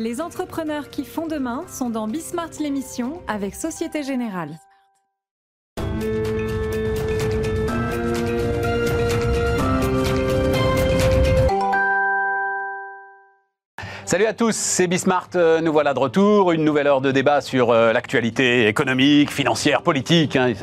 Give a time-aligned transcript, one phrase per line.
[0.00, 4.58] Les entrepreneurs qui font demain sont dans Bismart l'émission avec Société Générale.
[14.06, 15.28] Salut à tous, c'est Bismart.
[15.34, 16.52] Euh, nous voilà de retour.
[16.52, 20.34] Une nouvelle heure de débat sur euh, l'actualité économique, financière, politique.
[20.34, 20.54] Hein.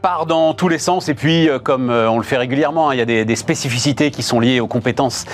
[0.00, 1.08] Part dans tous les sens.
[1.08, 4.22] Et puis, euh, comme on le fait régulièrement, hein, il y a des, spécificités qui
[4.22, 5.24] sont liées aux compétences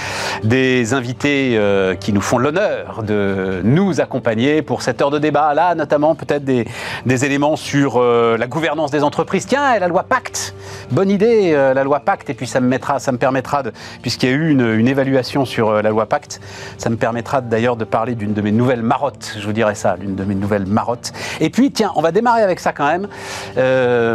[0.42, 1.58] des invités
[2.00, 5.54] qui nous font l'honneur de nous accompagner pour cette heure de débat.
[5.54, 6.66] Là, notamment, peut-être des,
[7.06, 9.46] éléments sur la gouvernance des entreprises.
[9.46, 10.54] Tiens, la loi Pacte.
[10.90, 12.28] Bonne idée, la loi Pacte.
[12.30, 13.62] Et puis, ça me, mettra, ça me permettra,
[14.02, 16.40] puisqu'il y a eu une, une évaluation sur la loi Pacte,
[16.76, 19.96] ça me permettra d'ailleurs de parler d'une de mes nouvelles marottes, je vous dirais ça,
[19.98, 21.12] l'une de mes nouvelles marottes.
[21.40, 23.08] Et puis, tiens, on va démarrer avec ça quand même.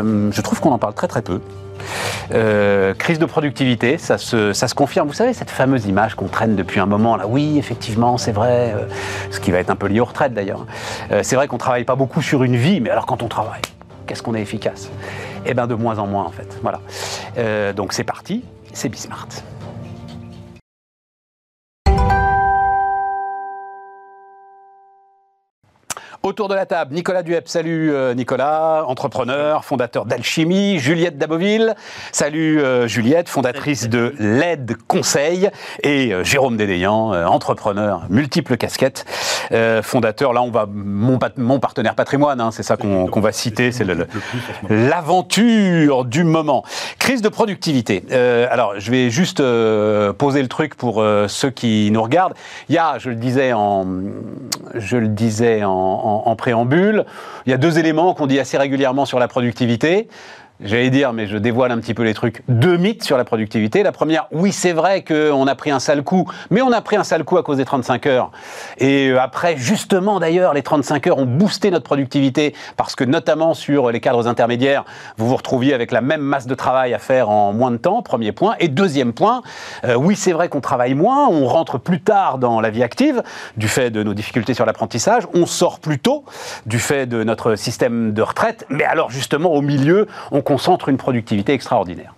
[0.07, 1.41] Euh, je trouve qu'on en parle très très peu.
[2.33, 5.07] Euh, crise de productivité, ça se, confirme.
[5.07, 8.73] Vous savez, cette fameuse image qu'on traîne depuis un moment, là, oui, effectivement, c'est vrai,
[8.75, 8.85] euh,
[9.31, 10.65] ce qui va être un peu lié aux retraites d'ailleurs.
[11.21, 13.61] c'est vrai qu'on ne travaille pas beaucoup sur une vie, mais alors quand on travaille,
[14.05, 14.89] qu'est-ce qu'on est efficace?
[15.45, 16.57] Eh bien, de moins en moins en fait.
[16.61, 16.81] Voilà.
[17.73, 19.27] donc c'est parti, c'est Bismart.
[26.27, 27.47] Autour de la table, Nicolas Duep.
[27.47, 30.77] Salut euh, Nicolas, entrepreneur, fondateur d'Alchimie.
[30.77, 31.73] Juliette Daboville.
[32.11, 35.49] Salut euh, Juliette, fondatrice de LED Conseil.
[35.83, 39.05] Et euh, Jérôme Dédéian, entrepreneur, multiple casquettes,
[39.83, 40.33] fondateur.
[40.33, 41.17] Là, on va mon,
[41.59, 43.87] partenaire patrimoine, hein, c'est ça qu'on va citer, c'est
[44.69, 46.65] l'aventure du moment.
[46.99, 48.03] Crise de productivité.
[48.51, 49.41] alors, je vais juste
[50.17, 52.33] poser le truc pour ceux qui nous regardent.
[52.67, 53.85] Il y a, je le disais en,
[54.75, 57.05] je le disais en, préambule.
[57.45, 60.07] Il y a deux éléments qu'on dit assez régulièrement sur la productivité
[60.61, 63.83] j'allais dire, mais je dévoile un petit peu les trucs, deux mythes sur la productivité.
[63.83, 66.95] La première, oui, c'est vrai qu'on a pris un sale coup, mais on a pris
[66.95, 68.31] un sale coup à cause des 35 heures.
[68.77, 73.53] Et euh, après, justement, d'ailleurs, les 35 heures ont boosté notre productivité parce que, notamment
[73.53, 74.85] sur les cadres intermédiaires,
[75.17, 78.01] vous vous retrouviez avec la même masse de travail à faire en moins de temps,
[78.01, 78.55] premier point.
[78.59, 79.43] Et deuxième point,
[79.85, 83.21] euh, oui, c'est vrai qu'on travaille moins, on rentre plus tard dans la vie active
[83.57, 86.25] du fait de nos difficultés sur l'apprentissage, on sort plus tôt
[86.65, 90.95] du fait de notre système de retraite, mais alors justement, au milieu, on concentre une
[90.95, 92.15] productivité extraordinaire.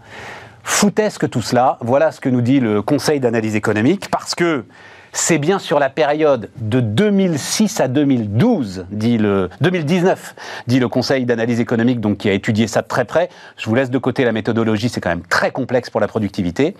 [0.62, 4.66] Foutesque tout cela, voilà ce que nous dit le Conseil d'analyse économique, parce que
[5.12, 10.35] c'est bien sur la période de 2006 à 2012, dit le 2019,
[10.68, 13.29] dit le Conseil d'analyse économique, donc qui a étudié ça de très près.
[13.57, 16.75] Je vous laisse de côté la méthodologie, c'est quand même très complexe pour la productivité.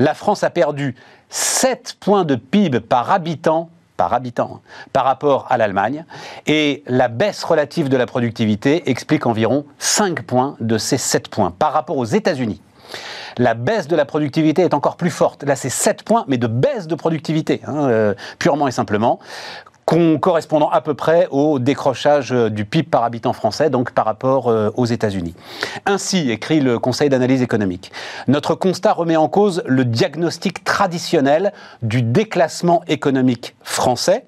[0.00, 0.96] La France a perdu
[1.28, 4.62] 7 points de PIB par habitant par habitant
[4.94, 6.06] par rapport à l'Allemagne.
[6.46, 11.50] Et la baisse relative de la productivité explique environ 5 points de ces 7 points
[11.50, 12.62] par rapport aux États-Unis.
[13.36, 15.44] La baisse de la productivité est encore plus forte.
[15.44, 19.18] Là, c'est 7 points, mais de baisse de productivité, hein, euh, purement et simplement
[20.20, 24.48] correspondant à peu près au décrochage euh, du PIB par habitant français, donc par rapport
[24.48, 25.34] euh, aux États-Unis.
[25.86, 27.92] Ainsi, écrit le Conseil d'analyse économique,
[28.26, 34.24] notre constat remet en cause le diagnostic traditionnel du déclassement économique français,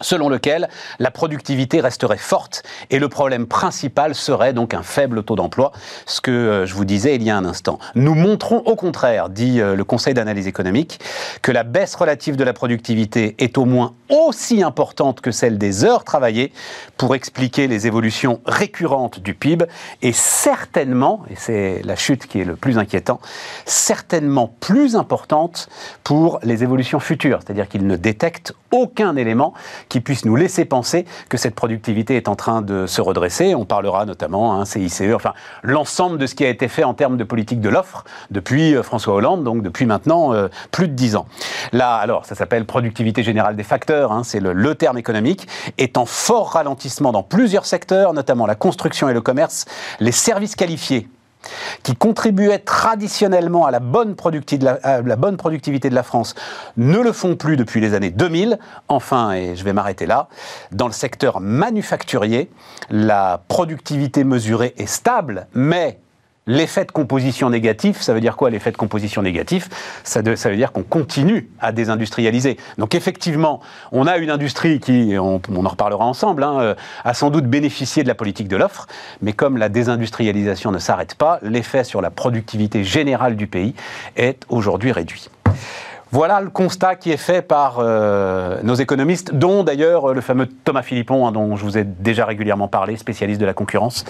[0.00, 0.68] selon lequel
[0.98, 5.72] la productivité resterait forte et le problème principal serait donc un faible taux d'emploi,
[6.06, 7.78] ce que euh, je vous disais il y a un instant.
[7.94, 11.00] Nous montrons au contraire, dit euh, le Conseil d'analyse économique,
[11.42, 15.84] que la baisse relative de la productivité est au moins aussi importante que celle des
[15.84, 16.52] heures travaillées
[16.96, 19.66] pour expliquer les évolutions récurrentes du PIB
[20.02, 23.20] et certainement, et c'est la chute qui est le plus inquiétant,
[23.64, 25.68] certainement plus importante
[26.02, 29.54] pour les évolutions futures, c'est-à-dire qu'il ne détecte aucun élément
[29.88, 33.54] qui puisse nous laisser penser que cette productivité est en train de se redresser.
[33.54, 37.16] On parlera notamment hein, CICE, enfin l'ensemble de ce qui a été fait en termes
[37.16, 41.16] de politique de l'offre depuis euh, François Hollande, donc depuis maintenant euh, plus de dix
[41.16, 41.26] ans.
[41.72, 45.96] Là, alors, ça s'appelle productivité générale des facteurs, hein, c'est le, le terme économique, est
[45.96, 49.64] en fort ralentissement dans plusieurs secteurs, notamment la construction et le commerce,
[50.00, 51.08] les services qualifiés
[51.82, 56.34] qui contribuaient traditionnellement à la, bonne productivité de la France,
[56.76, 58.58] ne le font plus depuis les années 2000.
[58.88, 60.28] Enfin, et je vais m'arrêter là,
[60.72, 62.50] dans le secteur manufacturier,
[62.90, 65.98] la productivité mesurée est stable, mais
[66.46, 69.70] L'effet de composition négatif, ça veut dire quoi l'effet de composition négatif?
[70.04, 72.58] Ça, veut dire qu'on continue à désindustrialiser.
[72.76, 73.60] Donc effectivement,
[73.92, 78.02] on a une industrie qui, on, en reparlera ensemble, hein, euh, a sans doute bénéficié
[78.02, 78.86] de la politique de l'offre,
[79.22, 83.74] mais comme la désindustrialisation ne s'arrête pas, l'effet sur la productivité générale du pays
[84.16, 85.30] est aujourd'hui réduit.
[86.10, 90.82] Voilà le constat qui est fait par euh, nos économistes, dont d'ailleurs le fameux Thomas
[90.82, 94.04] Philippon, hein, dont je vous ai déjà régulièrement parlé, spécialiste de la concurrence,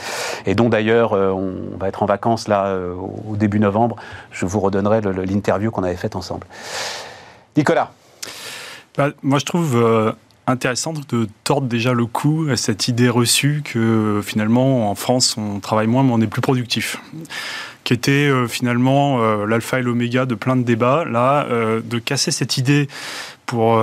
[0.44, 3.96] et dont d'ailleurs euh, on va être en vacances là euh, au début novembre.
[4.32, 6.46] Je vous redonnerai l'interview qu'on avait faite ensemble.
[7.56, 7.92] Nicolas.
[8.96, 10.12] bah, Moi, je trouve euh,
[10.46, 15.60] intéressant de tordre déjà le cou à cette idée reçue que finalement, en France, on
[15.60, 17.00] travaille moins, mais on est plus productif
[17.84, 21.46] qui était euh, finalement euh, l'alpha et l'oméga de plein de débats, là,
[21.84, 22.88] de casser cette idée
[23.46, 23.80] pour,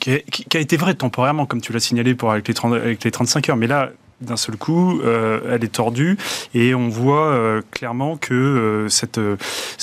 [0.00, 3.48] qui, a, été vraie temporairement, comme tu l'as signalé pour, avec, les avec les 35
[3.48, 3.56] heures.
[3.56, 3.90] Mais là,
[4.24, 6.16] d'un seul coup, euh, elle est tordue
[6.54, 9.20] et on voit euh, clairement que euh, cette,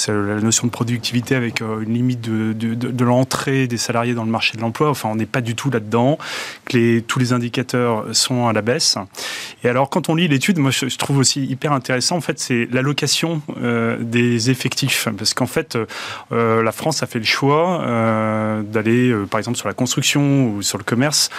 [0.08, 4.62] la notion de productivité avec une limite de, l'entrée des salariés dans le marché de
[4.62, 6.18] l'emploi, enfin on n'est pas du tout là-dedans,
[6.66, 8.98] que tous les indicateurs sont à la baisse.
[9.64, 12.68] Et alors quand on lit l'étude, moi je, trouve aussi hyper intéressant, en fait c'est
[12.72, 13.42] l'allocation
[14.00, 15.78] des effectifs, parce qu'en fait
[16.32, 17.84] la France a fait le choix
[18.64, 21.30] d'aller par exemple sur la construction ou sur le commerce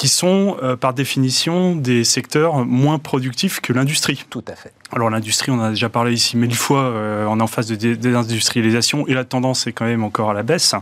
[0.00, 4.24] qui sont euh, par définition des secteurs moins productifs que l'industrie.
[4.30, 4.72] Tout à fait.
[4.92, 7.66] Alors l'industrie, on en a déjà parlé ici mille fois, euh, on est en phase
[7.66, 10.74] de désindustrialisation et la tendance est quand même encore à la baisse.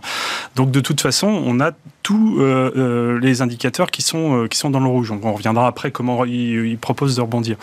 [0.55, 1.73] Donc de toute façon, on a
[2.05, 5.09] tous euh, les indicateurs qui sont, qui sont dans le rouge.
[5.09, 7.57] Donc on reviendra après comment ils, proposent de rebondir.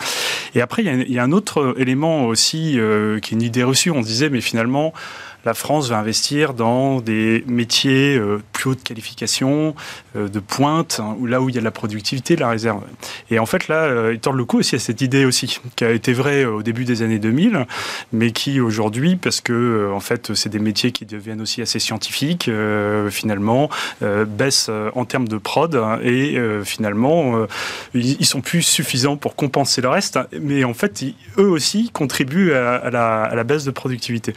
[0.54, 2.78] Et après, il y, a, il y, a, un autre élément aussi
[3.22, 3.90] qui est une idée reçue.
[3.90, 4.92] On se disait, mais finalement,
[5.46, 9.76] la France va investir dans des métiers euh, plus haute qualification,
[10.16, 12.82] euh, de pointe, hein, là où il y a de la productivité, de la réserve.
[13.30, 15.84] Et en fait, là, euh, il tord le coup aussi à cette idée aussi, qui
[15.84, 17.64] a été vraie au début des années 2000,
[18.12, 22.50] mais qui aujourd'hui, parce que en fait, c'est des métiers qui deviennent aussi assez scientifiques,
[23.10, 23.70] finalement,
[24.00, 27.46] baissent en termes de prod hein, et finalement,
[27.94, 31.04] ils, sont plus suffisants pour compenser le reste, mais en fait,
[31.38, 34.34] eux aussi contribuent à, la, à, la, baisse de productivité.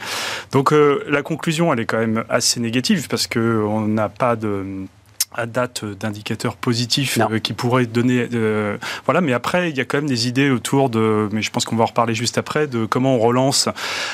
[0.52, 0.72] Donc,
[1.08, 4.86] la conclusion, elle est quand même assez négative parce qu'on n'a pas de
[5.34, 9.84] à date d'indicateurs positifs euh, qui pourraient donner euh, voilà mais après il y a
[9.84, 12.66] quand même des idées autour de mais je pense qu'on va en reparler juste après
[12.66, 13.68] de comment on relance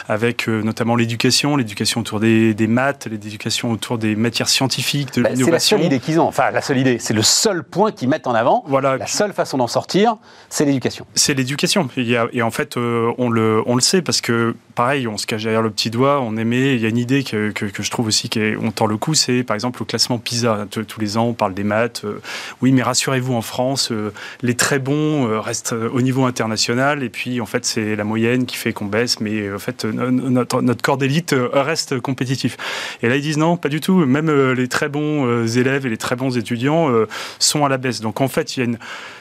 [0.09, 5.31] avec euh, notamment l'éducation l'éducation autour des, maths l'éducation autour des matières scientifiques de bah,
[5.35, 6.27] c'est la seule idée qu'ils ont.
[6.27, 6.99] Enfin la seule idée.
[6.99, 8.65] C'est le seul point qu'ils mettent en avant.
[8.67, 8.97] Voilà.
[8.97, 10.17] La seule façon d'en sortir
[10.51, 11.07] c'est l'éducation.
[11.15, 11.89] C'est l'éducation.
[11.97, 15.63] Et en fait on le on le sait parce que pareil on se cache derrière
[15.63, 18.71] le petit doigt on aimait il y a une idée que, je trouve aussi qu'on
[18.71, 22.03] tend le coup c'est par exemple le classement PISA tous les on parle des maths.
[22.05, 22.21] Euh,
[22.61, 24.13] oui, mais rassurez-vous, en France, euh,
[24.43, 27.03] les très bons euh, restent au niveau international.
[27.03, 29.21] Et puis, en fait, c'est la moyenne qui fait qu'on baisse.
[29.21, 32.57] Mais en fait, notre, notre corps d'élite reste compétitif.
[33.03, 33.95] Et là, ils disent non, pas du tout.
[33.95, 36.91] Même les très bons élèves et les très bons étudiants
[37.39, 38.01] sont à la baisse.
[38.01, 38.79] Donc, en fait, il y a une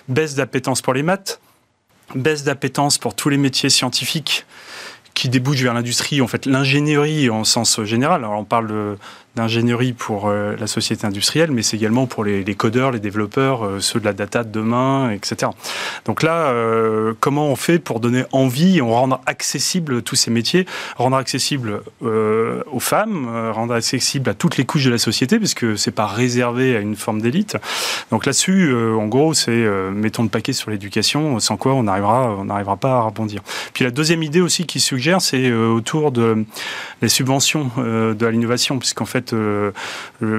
[0.07, 1.39] baisse d'appétence pour les maths,
[2.15, 4.45] baisse d'appétence pour tous les métiers scientifiques
[5.25, 8.23] qui débouchent vers l'industrie, en fait l'ingénierie en sens général.
[8.23, 8.97] Alors on parle de,
[9.35, 13.79] d'ingénierie pour euh, la société industrielle, mais c'est également pour les, codeurs, les développeurs, euh,
[13.79, 15.51] ceux de la data de demain, etc.
[16.05, 20.65] Donc là, euh, comment on fait pour donner envie et rendre accessible tous ces métiers,
[20.97, 25.91] rendre accessible aux femmes, rendre accessible à toutes les couches de la société, puisque c'est
[25.91, 27.57] pas réservé à une forme d'élite.
[28.11, 32.75] Donc là-dessus, en gros, c'est mettons le paquet sur l'éducation, sans quoi on n'arrivera, on
[32.77, 33.41] pas à rebondir.
[33.73, 36.45] Puis la deuxième idée aussi qui suggère, c'est autour de
[37.01, 39.71] les subventions de l'innovation, puisqu'en fait euh,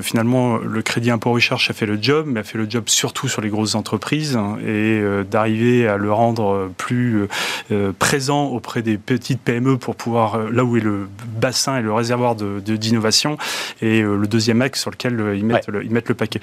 [0.01, 3.29] finalement, le crédit impôt recherche a fait le job, mais a fait le job surtout
[3.29, 7.27] sur les grosses entreprises hein, et euh, d'arriver à le rendre plus
[7.73, 11.93] euh, présent auprès des petites PME pour pouvoir, là où est le bassin et le
[11.93, 13.39] réservoir d'innovation, de, d'innovation
[13.83, 16.41] et le deuxième axe sur lequel ils mettent, le, ils mettent le paquet.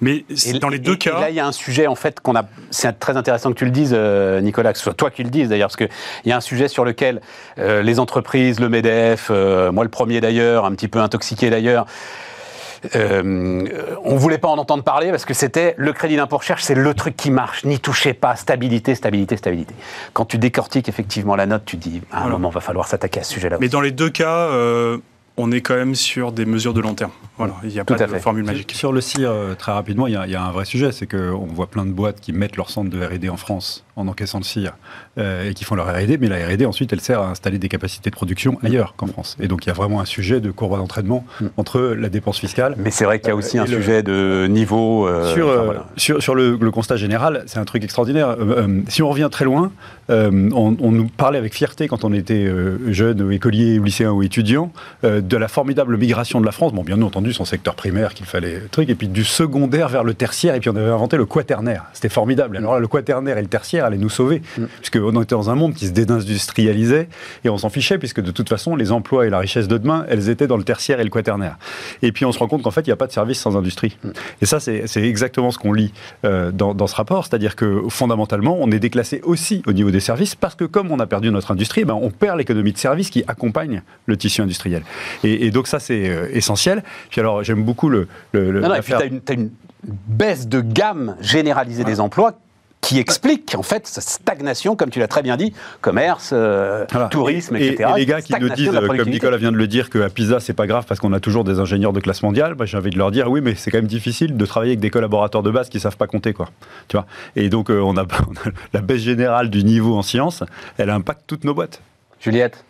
[0.00, 0.24] Mais
[0.60, 1.20] dans les deux cas.
[1.20, 2.44] là, il y a un sujet, en fait, qu'on a.
[2.70, 3.94] C'est très intéressant que tu le dises,
[4.42, 5.88] Nicolas, que ce soit toi qui le dises d'ailleurs, parce qu'il
[6.24, 7.20] y a un sujet sur lequel
[7.56, 11.85] les entreprises, le MEDEF, moi le premier d'ailleurs, un petit peu intoxiqué d'ailleurs,
[12.94, 16.74] euh, on voulait pas en entendre parler parce que c'était le crédit d'impôt recherche, c'est
[16.74, 17.64] le truc qui marche.
[17.64, 19.74] N'y touchez pas, stabilité, stabilité, stabilité.
[20.12, 23.22] Quand tu décortiques effectivement la note, tu dis à un moment va falloir s'attaquer à
[23.24, 23.58] ce sujet-là.
[23.60, 24.98] Mais dans les deux cas, euh,
[25.36, 27.10] on est quand même sur des mesures de long terme.
[27.36, 28.72] Voilà, il n'y a pas de formule magique.
[28.72, 31.66] Sur le CIR, euh, très rapidement, il y, a, un vrai sujet, c'est qu'on voit
[31.66, 34.72] plein de boîtes qui mettent leur centre de R&D en France en encaissant le CIR
[35.18, 37.68] euh, et qui font leur R&D, mais la R&D ensuite, elle sert à installer des
[37.68, 39.36] capacités de production ailleurs qu'en France.
[39.40, 41.46] Et donc il y a vraiment un sujet de courbe d'entraînement mm.
[41.56, 42.74] entre la dépense fiscale.
[42.78, 45.08] Mais c'est vrai qu'il y a euh, aussi un sujet de niveau.
[45.96, 48.36] sur, sur, le, constat général, c'est un truc extraordinaire.
[48.88, 49.72] si on revient très loin,
[50.08, 52.50] on, on, nous parlait avec fierté quand on était
[52.88, 56.72] jeune, écolier, ou lycéen ou étudiant de la formidable migration de la France.
[56.72, 60.14] Bon, bien entendu, son secteur primaire qu'il fallait truc, et puis du secondaire vers le
[60.14, 61.86] tertiaire, et puis on avait inventé le quaternaire.
[61.92, 62.56] C'était formidable.
[62.56, 64.64] Alors là, le quaternaire et le tertiaire allaient nous sauver, mm.
[64.80, 67.08] puisqu'on était dans un monde qui se désindustrialisait,
[67.44, 70.04] et on s'en fichait, puisque de toute façon, les emplois et la richesse de demain,
[70.08, 71.58] elles étaient dans le tertiaire et le quaternaire.
[72.02, 73.56] Et puis on se rend compte qu'en fait, il n'y a pas de service sans
[73.56, 73.96] industrie.
[74.04, 74.10] Mm.
[74.42, 75.92] Et ça, c'est exactement ce qu'on lit
[76.24, 80.00] euh, dans, dans, ce rapport, c'est-à-dire que fondamentalement, on est déclassé aussi au niveau des
[80.00, 83.10] services, parce que comme on a perdu notre industrie, ben, on perd l'économie de services
[83.10, 84.82] qui accompagne le tissu industriel.
[85.24, 86.82] Et, donc ça, c'est euh, essentiel.
[87.10, 88.08] Puis alors, j'aime beaucoup le...
[88.32, 89.50] le, non, non, et puis tu as, as, une
[89.82, 92.34] baisse de gamme généralisée des emplois
[92.86, 97.56] qui explique en fait cette stagnation, comme tu l'as très bien dit, commerce, euh, tourisme,
[97.56, 97.90] etc.
[97.96, 100.52] Et, les gars qui nous disent, comme Nicolas vient de le dire, qu'à Pisa c'est
[100.52, 102.98] pas grave parce qu'on a toujours des ingénieurs de classe mondiale, bah, j'ai envie de
[102.98, 105.68] leur dire oui, mais c'est quand même difficile de travailler avec des collaborateurs de base
[105.68, 106.48] qui savent pas compter, quoi.
[106.86, 107.06] Tu vois?
[107.34, 108.06] Et donc euh, on, a,
[108.72, 110.44] la baisse générale du niveau en sciences,
[110.78, 111.80] elle impacte toutes nos boîtes.
[112.20, 112.62] Juliette?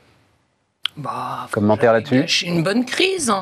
[0.97, 3.33] Bah, Commentaire là-dessus une bonne crise.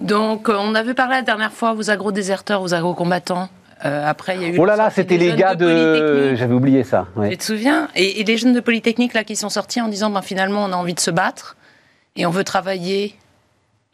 [0.00, 3.48] Donc, euh, on avait parlé la dernière fois aux agro-déserteurs, aux agro-combattants.
[3.84, 4.58] Euh, après, il y a eu.
[4.58, 6.34] Oh là là, c'était les gars de.
[6.34, 7.06] J'avais oublié ça.
[7.28, 7.88] Tu te souviens?
[7.94, 10.76] Et, les jeunes de Polytechnique là qui sont sortis en disant ben, finalement on a
[10.76, 11.56] envie de se battre
[12.16, 13.16] et on veut travailler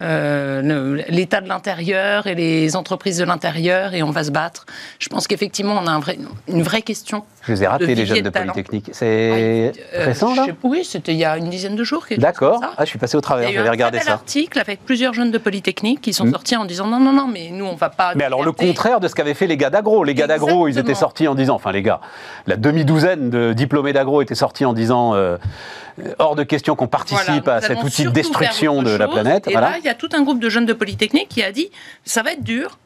[0.02, 4.64] euh, l'État de l'intérieur et les entreprises de l'intérieur et on va se battre.
[4.98, 7.24] Je pense qu'effectivement, on a un vrai, une vraie question.
[7.42, 8.90] Je les ai ratés, les jeunes de, Polytechnique.
[8.92, 12.04] C'est euh, récent, là Oui, c'était il y a une dizaine de jours.
[12.18, 12.60] D'accord.
[12.76, 14.04] Ah, je suis passé au travers, j'avais regardé ça.
[14.04, 16.32] Il y a un article avec plusieurs jeunes de Polytechnique qui sont hmm.
[16.32, 18.14] sortis en disant non, non, non, mais nous, on va pas.
[18.14, 20.04] Mais alors, le contraire de ce qu'avaient fait les gars d'agro.
[20.04, 22.00] Les gars d'agro, ils étaient sortis en disant, enfin, les gars,
[22.46, 25.14] la demi-douzaine de diplômés d'agro étaient sortis en disant.
[25.14, 25.36] Euh,
[26.18, 29.48] hors de question qu'on participe à cet outil de destruction de la planète.
[29.48, 31.70] Et là, il y a tout un groupe de jeunes de Polytechnique qui a dit
[32.04, 32.78] ça va être dur,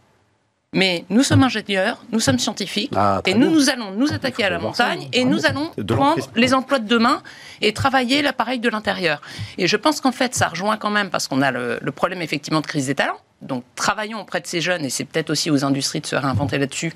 [0.75, 4.50] mais nous sommes ingénieurs, nous sommes scientifiques, ah, et nous, nous allons nous attaquer à
[4.50, 7.23] la montagne, et nous allons prendre les emplois de demain
[7.61, 9.23] et travailler l'appareil de l'intérieur.
[9.57, 12.21] Et je pense qu'en fait, ça rejoint quand même, parce qu'on a le, le, problème
[12.21, 13.21] effectivement de crise des talents.
[13.40, 16.59] Donc travaillons auprès de ces jeunes, et c'est peut-être aussi aux industries de se réinventer
[16.59, 16.93] là-dessus,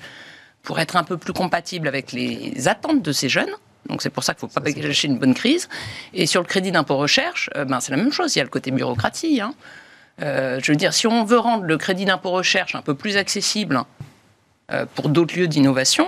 [0.61, 3.49] pour être un peu plus compatible avec les attentes de ces jeunes.
[3.87, 5.69] Donc c'est pour ça qu'il ne faut pas gâcher une bonne crise.
[6.13, 8.35] Et sur le crédit d'impôt recherche, euh, ben, c'est la même chose.
[8.35, 9.41] Il y a le côté bureaucratie.
[9.41, 9.53] Hein.
[10.21, 13.17] Euh, je veux dire, si on veut rendre le crédit d'impôt recherche un peu plus
[13.17, 13.83] accessible
[14.71, 16.07] euh, pour d'autres lieux d'innovation,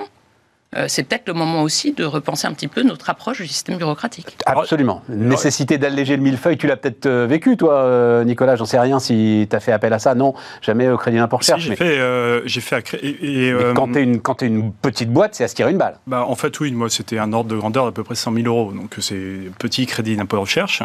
[0.78, 3.78] euh, c'est peut-être le moment aussi de repenser un petit peu notre approche du système
[3.78, 4.38] bureaucratique.
[4.46, 5.02] Absolument.
[5.10, 9.00] Nécessité d'alléger le millefeuille, tu l'as peut-être euh, vécu, toi, euh, Nicolas, j'en sais rien
[9.00, 10.16] si tu as fait appel à ça.
[10.16, 11.64] Non, jamais au crédit d'impôt recherche.
[11.64, 12.00] j'ai fait.
[12.46, 15.78] j'ai fait et, quand tu es, es, une petite boîte, c'est à se tirer une
[15.78, 15.98] balle.
[16.08, 18.48] Bah, en fait, oui, moi, c'était un ordre de grandeur d'à peu près 100 000
[18.48, 18.72] euros.
[18.72, 20.84] Donc, c'est petit crédit d'impôt recherche.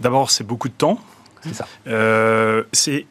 [0.00, 0.98] D'abord, c'est beaucoup de temps.
[1.42, 1.66] C'est ça.
[1.86, 2.62] Euh,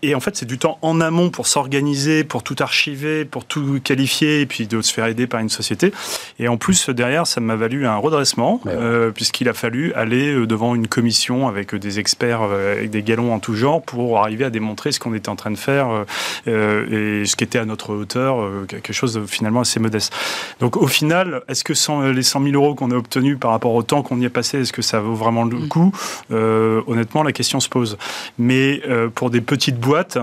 [0.02, 3.80] et en fait, c'est du temps en amont pour s'organiser, pour tout archiver, pour tout
[3.84, 5.92] qualifier, et puis de se faire aider par une société.
[6.38, 10.46] Et en plus, derrière, ça m'a valu un redressement, euh, puisqu'il a fallu aller euh,
[10.46, 14.50] devant une commission avec des experts, avec des galons en tout genre, pour arriver à
[14.50, 16.06] démontrer ce qu'on était en train de faire
[16.48, 20.14] et ce qui était à notre hauteur, quelque chose de finalement assez modeste.
[20.60, 21.74] Donc au final, est-ce que
[22.12, 24.60] les 100 000 euros qu'on a obtenus par rapport au temps qu'on y est passé,
[24.60, 25.68] est-ce que ça vaut vraiment le mm.
[25.68, 25.92] coup?
[26.32, 27.98] Honnêtement, la question se pose.
[28.38, 30.18] Mais euh, pour des petites boîtes,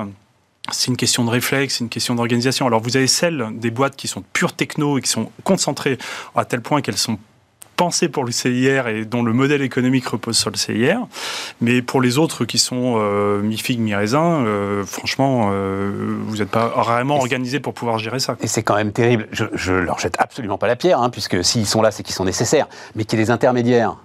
[0.73, 2.67] c'est une question de réflexe, c'est une question d'organisation.
[2.67, 5.99] Alors vous avez celles des boîtes qui sont pures techno et qui sont concentrées
[6.35, 7.19] à tel point qu'elles sont
[7.77, 11.07] pensées pour le CIR et dont le modèle économique repose sur le CIR.
[11.61, 15.51] Mais pour les autres qui sont euh, mi-figue, mi-raisin, euh, franchement,
[16.27, 18.37] vous n'êtes pas vraiment organisé pour pouvoir gérer ça.
[18.41, 19.29] Et c'est quand même terrible.
[19.31, 22.15] Je, ne leur jette absolument pas la pierre, hein, puisque s'ils sont là, c'est qu'ils
[22.15, 22.67] sont nécessaires.
[22.95, 23.97] Mais qu'il y ait des intermédiaires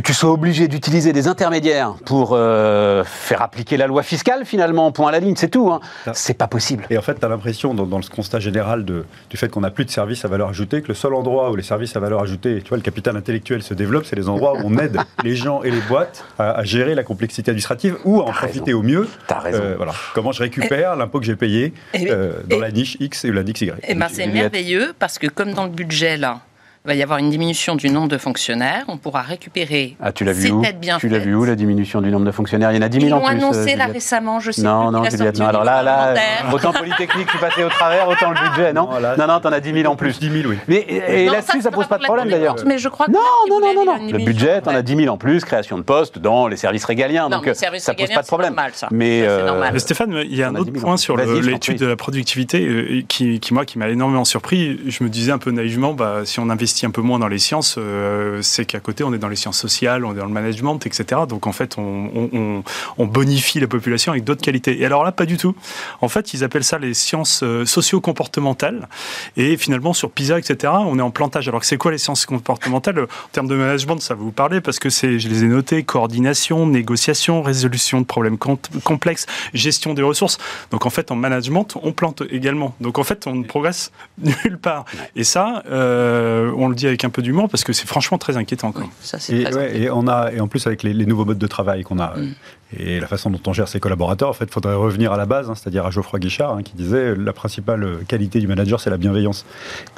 [0.00, 4.92] que tu sois obligé d'utiliser des intermédiaires pour euh, faire appliquer la loi fiscale, finalement,
[4.92, 5.70] point à la ligne, c'est tout.
[5.72, 5.80] Hein.
[6.12, 6.86] C'est pas possible.
[6.90, 9.70] Et en fait, tu as l'impression, dans, le constat général de, du fait qu'on n'a
[9.70, 12.22] plus de services à valeur ajoutée, que le seul endroit où les services à valeur
[12.22, 15.34] ajoutée, tu vois, le capital intellectuel se développe, c'est les endroits où on aide les
[15.34, 19.08] gens et les boîtes à, gérer la complexité administrative ou à en profiter au mieux.
[19.28, 19.62] As raison.
[19.62, 19.92] Euh, voilà.
[20.14, 23.62] Comment je récupère l'impôt que j'ai payé euh, dans la niche X et la niche
[23.62, 23.74] Y.
[23.88, 26.40] Et ben, c'est merveilleux parce que, comme dans le budget, là,
[26.88, 28.84] va y avoir une diminution du nombre de fonctionnaires.
[28.88, 30.62] On pourra récupérer ah, tu l'as vu où
[30.98, 32.72] Tu l'as vu où la diminution du nombre de fonctionnaires?
[32.72, 33.36] Il y en a 10 000 en plus.
[33.36, 35.46] Ils l'ont annoncé euh, là récemment, je sais non, Non, Juliette, non.
[35.46, 36.14] Alors là, là
[36.52, 38.88] autant Polytechnique, tu passais au travers, autant le budget, non?
[39.18, 40.18] Non, non, t'en as 10 000 en plus.
[40.18, 40.58] 10 000, oui.
[40.66, 42.56] Mais, et là-dessus, ça, ne pose pas de problème d'ailleurs.
[42.66, 43.98] Mais je crois non, non, non, non, non.
[44.10, 47.28] Le budget, t'en as 10 000 en plus, création de postes dans les services régaliens.
[47.28, 48.56] Donc ça pose pas de problème.
[48.90, 53.02] Mais euh, Stéphane, il y a un autre point sur l'étude de la productivité euh,
[53.06, 54.80] qui, moi, qui m'a énormément surpris.
[54.86, 57.38] Je me disais un peu naïvement, bah, si on investit un peu moins dans les
[57.38, 60.32] sciences, euh, c'est qu'à côté, on est dans les sciences sociales, on est dans le
[60.32, 61.22] management, etc.
[61.28, 62.62] Donc en fait, on,
[62.98, 64.80] bonifie la population avec d'autres qualités.
[64.80, 65.54] Et alors là, pas du tout.
[66.00, 68.88] En fait, ils appellent ça les sciences euh, socio-comportementales.
[69.36, 71.48] Et finalement, sur PISA, etc., on est en plantage.
[71.48, 73.00] Alors que c'est quoi les sciences comportementales?
[73.00, 75.82] En termes de management, ça va vous parler parce que c'est, je les ai notés,
[75.82, 78.38] coordination, négociation, résolution de problèmes
[78.84, 80.38] complexes, gestion des ressources.
[80.70, 82.74] Donc en fait, en management, on plante également.
[82.80, 84.84] Donc en fait, on ne progresse nulle part.
[85.16, 88.36] Et ça, euh, on le dit avec un peu d'humour parce que c'est franchement très
[88.36, 88.72] inquiétant.
[89.00, 91.98] ça, et, et, on a, et en plus, avec les, nouveaux modes de travail qu'on
[91.98, 92.34] a mm.
[92.78, 95.26] et la façon dont on gère ses collaborateurs, en fait, il faudrait revenir à la
[95.26, 98.90] base, hein, c'est-à-dire à Geoffroy Guichard, hein, qui disait la principale qualité du manager, c'est
[98.90, 99.46] la bienveillance.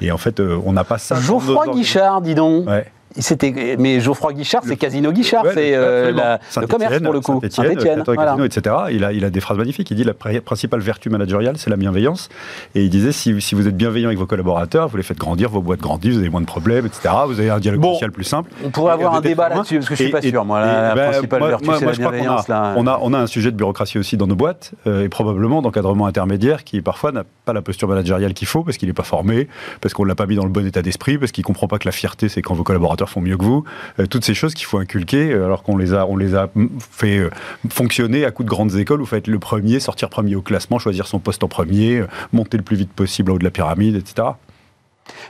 [0.00, 1.21] Et en fait, euh, on n'a pas ça.
[1.21, 2.69] Geoffroy Guichard, dis donc.
[2.69, 2.87] Ouais.
[3.19, 7.40] C'était, mais Geoffroy Guichard, c'est Casino Guichard, c'est euh, le commerce pour le coup.
[7.50, 8.37] Saint-Etienne, voilà.
[8.45, 8.76] etc.
[8.93, 9.90] Il a, il a des phrases magnifiques.
[9.90, 12.29] Il dit la principale vertu managériale, c'est la bienveillance.
[12.76, 15.50] Et il disait si, si, vous êtes bienveillant avec vos collaborateurs, vous les faites grandir,
[15.50, 17.09] vos boîtes grandissent, vous avez moins de problèmes, etc.
[17.26, 18.50] Vous avez un dialogue social plus simple.
[18.64, 20.45] On pourrait avoir un débat là-dessus parce que je suis pas sûr.
[20.45, 22.47] Moi, la, ben, principale vertu, c'est la bienveillance.
[22.49, 25.62] On a, on a un sujet de bureaucratie aussi dans nos boîtes euh, et probablement
[25.62, 29.02] d'encadrement intermédiaire qui parfois n'a pas la posture managériale qu'il faut parce qu'il n'est pas
[29.02, 29.49] formé,
[29.81, 31.88] parce qu'on l'a pas mis dans le bon état d'esprit, parce qu'il comprend pas que
[31.88, 33.64] la fierté c'est quand vos collaborateurs font mieux que vous.
[33.99, 36.49] Euh, toutes ces choses qu'il faut inculquer, euh, alors qu'on les a, on les a
[36.78, 37.30] fait euh,
[37.71, 39.00] fonctionner à coup de grandes écoles.
[39.00, 42.62] Vous faites le premier, sortir premier au classement, choisir son poste en premier, monter le
[42.62, 44.28] plus vite possible en haut de la pyramide, etc.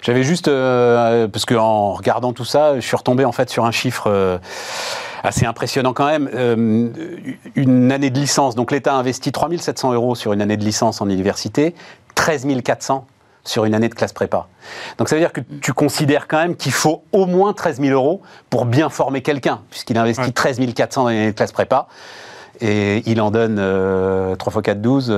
[0.03, 4.41] J'avais juste, parce qu'en regardant tout ça, je suis retombé en fait sur un chiffre
[5.23, 6.29] assez impressionnant quand même.
[7.57, 11.01] une année de licence, donc l'État a investi 3700 euros sur une année de licence
[11.01, 11.75] en université,
[12.15, 13.07] 13 400
[13.45, 14.47] sur une année de classe prépa.
[14.99, 17.93] Donc ça veut dire que tu considères quand même qu'il faut au moins 13 000
[17.93, 21.87] euros pour bien former quelqu'un, puisqu'il investit 13 400 dans une année de classe prépa.
[22.61, 23.57] Et il en donne
[24.37, 25.11] 3 x 4, 12,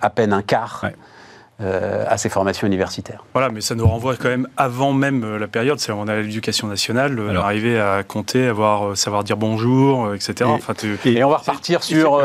[0.00, 0.86] à peine un quart.
[1.60, 3.24] Euh, à ces formations universitaires.
[3.32, 5.80] Voilà, mais ça nous renvoie quand même avant même euh, la période.
[5.80, 10.34] C'est on a l'éducation nationale, euh, arriver à compter, avoir savoir dire bonjour, etc.
[10.38, 10.74] Et, enfin,
[11.04, 12.22] et on va repartir sur.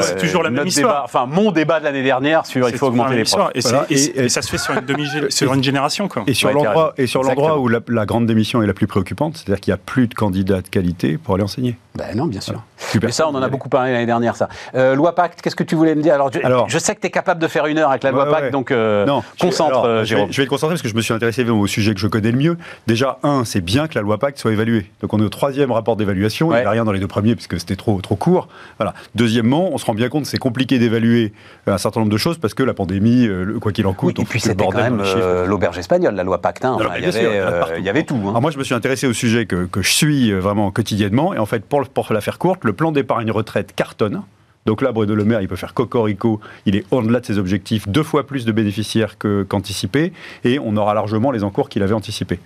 [0.00, 0.90] c'est toujours la même histoire.
[0.90, 3.50] Débat, enfin, mon débat de l'année dernière sur il faut augmenter les profs.
[3.90, 6.24] Et, ça se fait sur une demi sur une génération quoi.
[6.26, 9.60] Et sur l'endroit et sur l'endroit où la, grande démission est la plus préoccupante, c'est-à-dire
[9.60, 11.76] qu'il n'y a plus de candidats de qualité pour aller enseigner.
[11.94, 12.62] Ben non, bien sûr.
[13.02, 14.48] Mais ça, on en a beaucoup parlé l'année dernière, ça.
[14.94, 16.14] loi Pacte, qu'est-ce que tu voulais me dire?
[16.14, 16.30] Alors,
[16.68, 18.70] je, sais que tu es capable de faire une heure avec la loi Pacte donc
[18.70, 21.14] euh, non, concentre, euh, je, vais, je, vais, te concentrer parce que je me suis
[21.14, 22.56] intéressé au sujet que je connais le mieux.
[22.86, 24.90] Déjà, un, c'est bien que la loi Pacte soit évaluée.
[25.00, 27.34] Donc on est au troisième rapport d'évaluation, il n'y avait rien dans les deux premiers
[27.34, 28.48] puisque c'était trop, trop court.
[28.78, 28.94] Voilà.
[29.14, 31.32] Deuxièmement, on se rend bien compte que c'est compliqué d'évaluer
[31.66, 34.24] un certain nombre de choses parce que la pandémie, euh, quoi qu'il en coûte, et
[34.24, 35.02] puis c'était quand même
[35.46, 36.64] l'auberge espagnole, la loi Pacte.
[36.64, 36.78] Hein.
[36.96, 37.42] il, y avait,
[37.78, 38.16] il, y avait, tout.
[38.16, 38.30] Hein.
[38.30, 41.38] Alors moi, je me suis intéressé au sujet que, que je suis vraiment quotidiennement et
[41.38, 44.22] en fait, pour, pour la faire courte, le plan d'épargne retraite cartonne.
[44.66, 47.88] Donc là, Bruno Le Maire, il peut faire cocorico, il est au-delà de ses objectifs,
[47.88, 50.12] deux fois plus de bénéficiaires qu'anticipé,
[50.44, 52.40] et on aura largement les encours qu'il avait anticipés.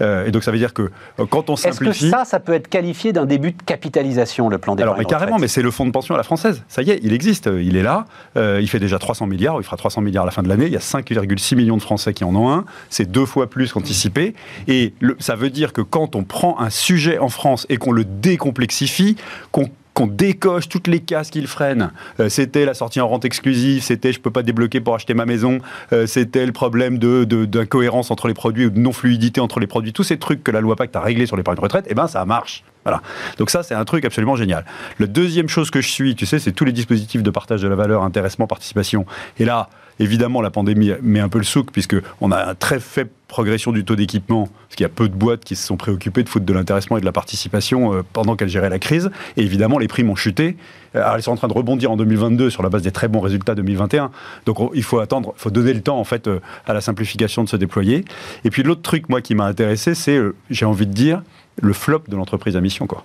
[0.00, 2.06] Euh, et donc ça veut dire que euh, quand on simplifie...
[2.06, 4.98] Est-ce que ça, ça peut être qualifié d'un début de capitalisation, le plan d'épargne Alors,
[4.98, 6.62] mais carrément, mais c'est le fonds de pension à la française.
[6.68, 9.64] Ça y est, il existe, il est là, euh, il fait déjà 300 milliards, il
[9.64, 12.14] fera 300 milliards à la fin de l'année, il y a 5,6 millions de Français
[12.14, 14.34] qui en ont un, c'est deux fois plus qu'anticipé,
[14.66, 18.04] et ça veut dire que quand on prend un sujet en France et qu'on le
[18.04, 19.16] décomplexifie,
[19.52, 21.90] qu'on qu'on décoche toutes les cases qu'il freine.
[22.20, 25.24] Euh, c'était la sortie en rente exclusive, c'était je peux pas débloquer pour acheter ma
[25.24, 25.60] maison,
[25.94, 29.94] euh, c'était le problème de, d'incohérence entre les produits ou de non-fluidité entre les produits.
[29.94, 32.08] Tous ces trucs que la loi Pacte a réglés sur les de retraite, eh ben
[32.08, 32.62] ça marche.
[32.84, 33.00] Voilà.
[33.38, 34.66] Donc ça, c'est un truc absolument génial.
[35.00, 37.68] La deuxième chose que je suis, tu sais, c'est tous les dispositifs de partage de
[37.68, 39.06] la valeur, intéressement, participation.
[39.38, 43.10] Et là, évidemment, la pandémie met un peu le souk, puisqu'on a un très faible
[43.28, 46.22] progression du taux d'équipement, parce qu'il y a peu de boîtes qui se sont préoccupées
[46.22, 49.10] de foutre de l'intéressement et de la participation euh, pendant qu'elles géraient la crise.
[49.36, 50.56] Et évidemment, les primes ont chuté.
[50.94, 53.08] Euh, alors, elles sont en train de rebondir en 2022 sur la base des très
[53.08, 54.10] bons résultats 2021.
[54.46, 57.42] Donc, il faut attendre, il faut donner le temps, en fait, euh, à la simplification
[57.42, 58.04] de se déployer.
[58.44, 61.22] Et puis, l'autre truc, moi, qui m'a intéressé, c'est, j'ai envie de dire,
[61.60, 63.04] le flop de l'entreprise à mission, quoi.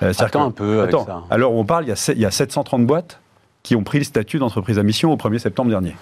[0.00, 1.24] attends un peu avec ça.
[1.30, 3.20] Alors, on parle, il y, a, il y a 730 boîtes
[3.64, 5.96] qui ont pris le statut d'entreprise à mission au 1er septembre dernier.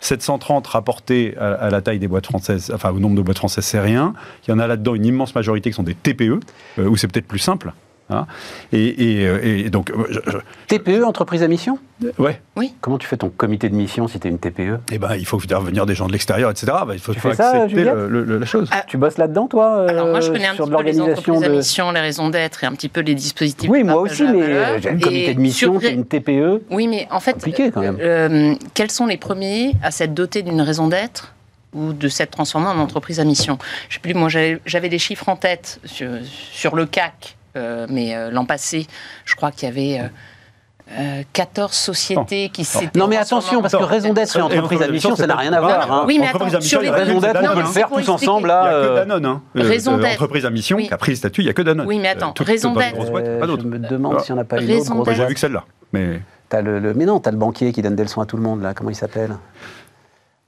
[0.00, 3.80] 730 rapportés à, la taille des boîtes françaises, enfin au nombre de boîtes françaises, c'est
[3.80, 4.14] rien.
[4.46, 6.40] Il y en a là-dedans une immense majorité qui sont des TPE,
[6.78, 7.74] euh, où c'est peut-être plus simple.
[8.12, 8.26] Hein.
[8.74, 11.78] Euh, et, donc, euh, TPE, entreprise à mission?
[12.18, 12.40] Ouais.
[12.56, 12.74] Oui.
[12.80, 15.26] Comment tu fais ton comité de mission si tu es une TPE Eh ben, il
[15.26, 16.72] faut faire venir des gens de l'extérieur, etc.
[16.86, 18.68] Ben, il faut, tu accepter la chose.
[18.72, 18.84] Ah.
[18.86, 21.46] tu bosses là-dedans, toi euh, Alors moi, je connais un petit peu les entreprises de...
[21.46, 23.70] à mission, les raisons d'être et un petit peu les dispositifs.
[23.70, 26.62] Oui, moi aussi, mais j'ai un comité de mission, tu une TPE.
[26.70, 27.36] Oui, mais en fait,
[27.72, 28.56] quand même.
[28.74, 31.34] quels sont les premiers à s'être dotés d'une raison d'être
[31.74, 33.58] ou de s'être transformés en entreprise à mission?
[33.88, 36.10] Je sais plus, moi j'avais des chiffres en tête sur,
[36.52, 38.86] sur le CAC mais euh, l'an passé,
[39.24, 40.10] je crois qu'il y avait...
[41.32, 42.98] 14 euh, sociétés qui s'étaient.
[42.98, 45.60] Non, mais attention, parce que raison d'être et entreprise à mission, ça n'a rien à
[45.60, 45.90] voir.
[45.90, 46.04] Hein.
[46.06, 48.64] Oui, mais attends, sur les raisons d'être, on peut le faire tous ensemble là.
[48.64, 49.26] Il n'y a que Danone.
[49.26, 49.42] Hein.
[49.54, 50.14] Raison d'être.
[50.14, 51.86] Entreprise à mission qui a pris le statut, il n'y a que Danone.
[51.86, 53.06] Oui, mais attends, raison d'être.
[53.06, 55.12] Je me demande s'il n'y en a pas une autre.
[55.12, 55.64] J'ai vu que celle-là.
[55.92, 56.20] Mais.
[56.54, 58.74] Mais non, tu as le banquier qui donne des leçons à tout le monde, là.
[58.74, 59.36] Comment il s'appelle?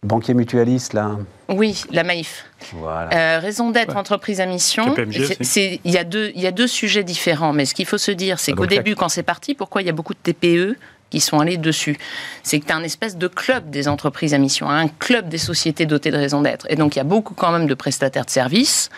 [0.04, 1.16] Banquier mutualiste, là
[1.48, 2.44] Oui, la Maïf.
[2.74, 4.94] Euh, raison d'être entreprise à mission.
[4.96, 8.38] Il y, a deux, y a deux sujets différents, mais ce qu'il faut se dire,
[8.38, 10.76] c'est ah, qu'au début, quand c'est parti, pourquoi il y a beaucoup de TPE
[11.08, 11.96] qui sont allés dessus?
[12.42, 15.38] C'est que tu as un espèce de club des entreprises à mission, un club des
[15.38, 16.66] sociétés dotées de raison d'être.
[16.68, 18.90] Et donc, il y a beaucoup quand même de prestataires de services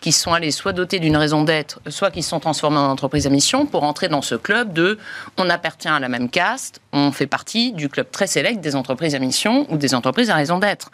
[0.00, 3.30] qui sont allés soit dotés d'une raison d'être, soit qui sont transformés en entreprise à
[3.30, 4.98] mission pour entrer dans ce club de
[5.36, 9.14] on appartient à la même caste, on fait partie du club très sélect des entreprises
[9.14, 10.90] à mission ou des entreprises à raison d'être.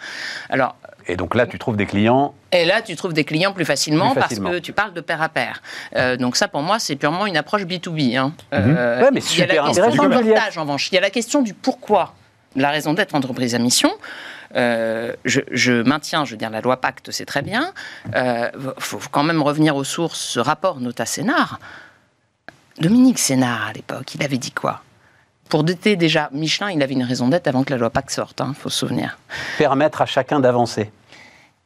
[0.51, 2.35] Alors, Et donc là, tu trouves des clients.
[2.51, 5.29] Et là, tu trouves des clients plus facilement, parce que tu parles de pair à
[5.29, 5.63] pair.
[5.95, 8.17] Euh, donc ça, pour moi, c'est purement une approche B2B.
[8.17, 8.33] Hein.
[8.53, 10.89] Euh, mais super il y a la question du en revanche.
[10.91, 12.15] Il y a la question du pourquoi,
[12.57, 13.91] la raison d'être entreprise à mission.
[14.55, 17.73] Euh, je, maintiens, je veux dire, la loi Pacte, c'est très bien.
[18.15, 20.21] Il faut quand même revenir aux sources.
[20.21, 21.59] Ce rapport Nota Sénard,
[22.79, 24.83] Dominique Sénard, à l'époque, il avait dit quoi?
[25.49, 28.41] Pour doter déjà Michelin, il avait une raison d'être avant que la loi Pacte sorte,
[28.41, 29.19] il hein, faut se souvenir.
[29.59, 30.91] Permettre à chacun d'avancer.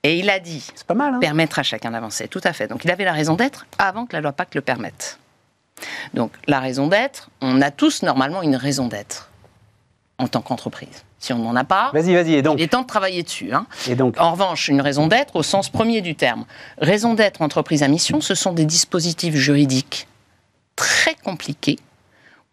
[0.03, 1.19] Et il a dit c'est pas mal, hein.
[1.19, 2.69] permettre à chacun d'avancer, tout à fait.
[2.69, 5.19] Donc il avait la raison d'être avant que la loi Pacte le permette.
[6.15, 9.30] Donc la raison d'être, on a tous normalement une raison d'être
[10.21, 11.05] en tant qu'entreprise.
[11.19, 12.35] Si on n'en a pas, vas-y, vas-y.
[12.35, 13.53] Et donc, il est temps de travailler dessus.
[13.53, 13.67] Hein.
[13.89, 16.45] Et donc, en revanche, une raison d'être au sens premier du terme.
[16.79, 20.07] Raison d'être entreprise à mission, ce sont des dispositifs juridiques
[20.77, 21.79] très compliqués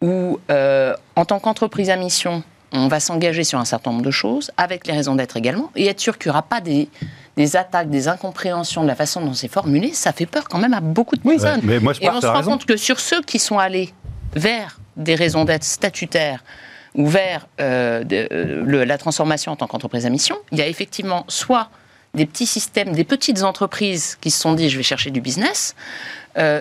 [0.02, 4.12] où, euh, en tant qu'entreprise à mission, on va s'engager sur un certain nombre de
[4.12, 6.88] choses, avec les raisons d'être également, et être sûr qu'il n'y aura pas des,
[7.56, 10.82] attaques, des incompréhensions de la façon dont c'est formulé, ça fait peur quand même à
[10.82, 11.62] beaucoup de personnes.
[11.64, 13.94] mais moi, et on se rend compte que sur ceux qui sont allés
[14.34, 16.44] vers des raisons d'être statutaires
[16.98, 21.24] ou vers euh, euh, la transformation en tant qu'entreprise à mission, il y a effectivement
[21.30, 21.70] soit
[22.14, 25.76] des petits systèmes, des petites entreprises qui se sont dit je vais chercher du business,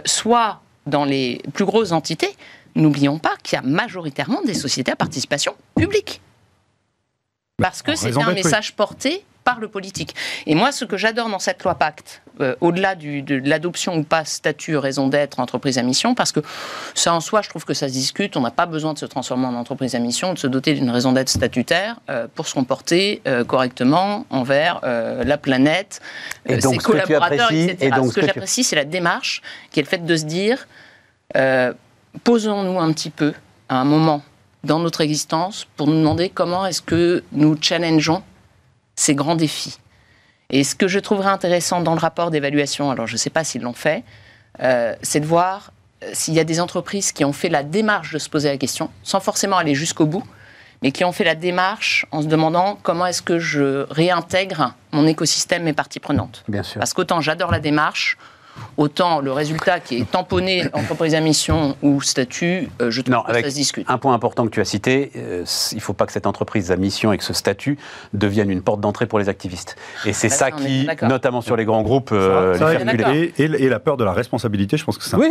[0.05, 2.37] soit dans les plus grosses entités
[2.77, 6.21] n'oublions pas qu'il y a majoritairement des sociétés à participation publique.
[7.57, 10.15] Parce que c'est un message porté par le politique.
[10.47, 14.25] Et moi, ce que j'adore dans cette loi Pacte, euh, au-delà de l'adoption ou pas
[14.25, 16.41] statut, raison d'être, entreprise à mission, parce que
[16.95, 18.37] ça en soi, je trouve que ça se discute.
[18.37, 20.91] On n'a pas besoin de se transformer en entreprise à mission, de se doter d'une
[20.91, 26.01] raison d'être statutaire euh, pour se comporter euh, correctement envers la planète,
[26.47, 27.77] et donc, ses collaborateurs, etc.
[27.81, 30.67] Et donc, ce que, j'apprécie, c'est la démarche qui est le fait de se dire
[32.25, 33.33] posons-nous un petit peu
[33.69, 34.23] à un moment
[34.65, 38.23] dans notre existence pour nous demander comment est-ce que nous challengeons
[38.97, 39.79] ces grands défis.
[40.51, 43.45] Et ce que je trouverais intéressant dans le rapport d'évaluation, alors je ne sais pas
[43.45, 44.05] s'ils l'ont fait,
[44.63, 48.13] euh, c'est de voir euh, s'il y a des entreprises qui ont fait la démarche
[48.13, 50.25] de se poser la question, sans forcément aller jusqu'au bout,
[50.83, 55.07] mais qui ont fait la démarche en se demandant comment est-ce que je réintègre mon
[55.07, 56.45] écosystème, mes parties prenantes.
[56.49, 56.79] Bien sûr.
[56.79, 58.17] Parce qu'autant j'adore la démarche,
[58.77, 63.43] Autant le résultat qui est tamponné entreprise à mission ou statut, euh, je trouve que
[63.43, 63.89] ça se discute.
[63.89, 66.71] Un point important que tu as cité, euh, il ne faut pas que cette entreprise
[66.71, 67.79] à mission et que ce statut
[68.13, 69.77] devienne une porte d'entrée pour les activistes.
[70.05, 72.55] Et c'est ça qui, notamment sur les grands groupes, euh,
[72.93, 75.29] les et, et, la peur de la responsabilité, je pense que c'est un oui,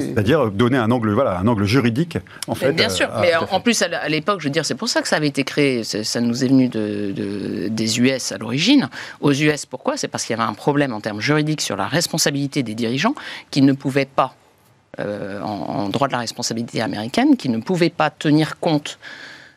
[0.00, 2.72] c'est-à-dire donner un angle, voilà, un angle juridique, en fait.
[2.72, 5.16] Bien sûr, mais en, plus à l'époque, je veux dire, c'est pour ça que ça
[5.16, 5.84] avait été créé.
[5.84, 8.88] Ça nous est venu de, des US à l'origine.
[9.20, 9.96] Aux US, pourquoi?
[9.96, 13.14] C'est parce qu'il y avait un problème en termes juridiques sur la responsabilité des dirigeants
[13.50, 14.34] qui ne pouvaient pas,
[15.00, 18.98] euh, en, droit de la responsabilité américaine, qui ne pouvaient pas tenir compte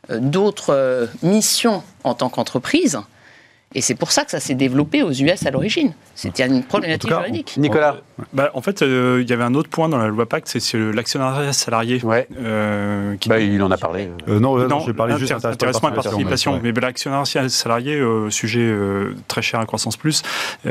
[0.10, 3.00] euh, d'autres euh, missions en tant qu'entreprise
[3.76, 5.94] et c'est pour ça que ça s'est développé aux US à l'origine.
[6.16, 7.54] C'était une problématique juridique.
[7.58, 7.98] Nicolas
[8.34, 10.78] bah, En fait, euh, il y avait un autre point dans la loi Pacte, c'est
[10.78, 12.04] l'actionnariat salarié.
[12.04, 12.28] Ouais.
[12.42, 14.10] Euh, bah, il en a parlé.
[14.28, 16.60] Euh, non, non j'ai parlé juste d'intéressement et participation.
[16.64, 18.02] Mais, l'actionnariat salarié,
[18.32, 18.74] sujet
[19.28, 20.24] très cher à Croissance Plus.
[20.66, 20.70] Ah,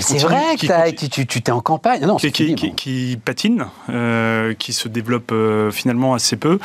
[0.00, 2.04] c'est vrai que tu t'es en campagne.
[2.04, 3.66] Non, qui, qui, patine,
[4.58, 5.32] qui se développe
[5.70, 6.58] finalement assez peu.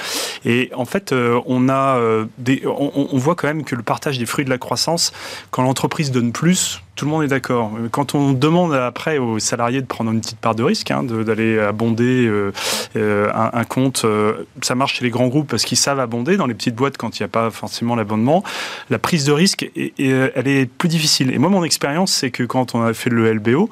[0.43, 1.13] Et en fait,
[1.45, 1.99] on, a
[2.39, 5.13] des, on voit quand même que le partage des fruits de la croissance
[5.51, 7.71] quand l'entreprise donne plus, tout le monde est d'accord.
[7.91, 11.57] Quand on demande après aux salariés de prendre une petite part de risque, hein, d'aller
[11.57, 12.51] abonder euh,
[12.97, 16.35] euh, un, compte, euh, ça marche chez les grands groupes parce qu'ils savent abonder.
[16.35, 18.43] Dans les petites boîtes, quand il n'y a pas forcément l'abondement,
[18.89, 21.33] la prise de risque, elle est plus difficile.
[21.33, 23.69] Et moi, mon expérience, c'est que quand on a fait le LBO,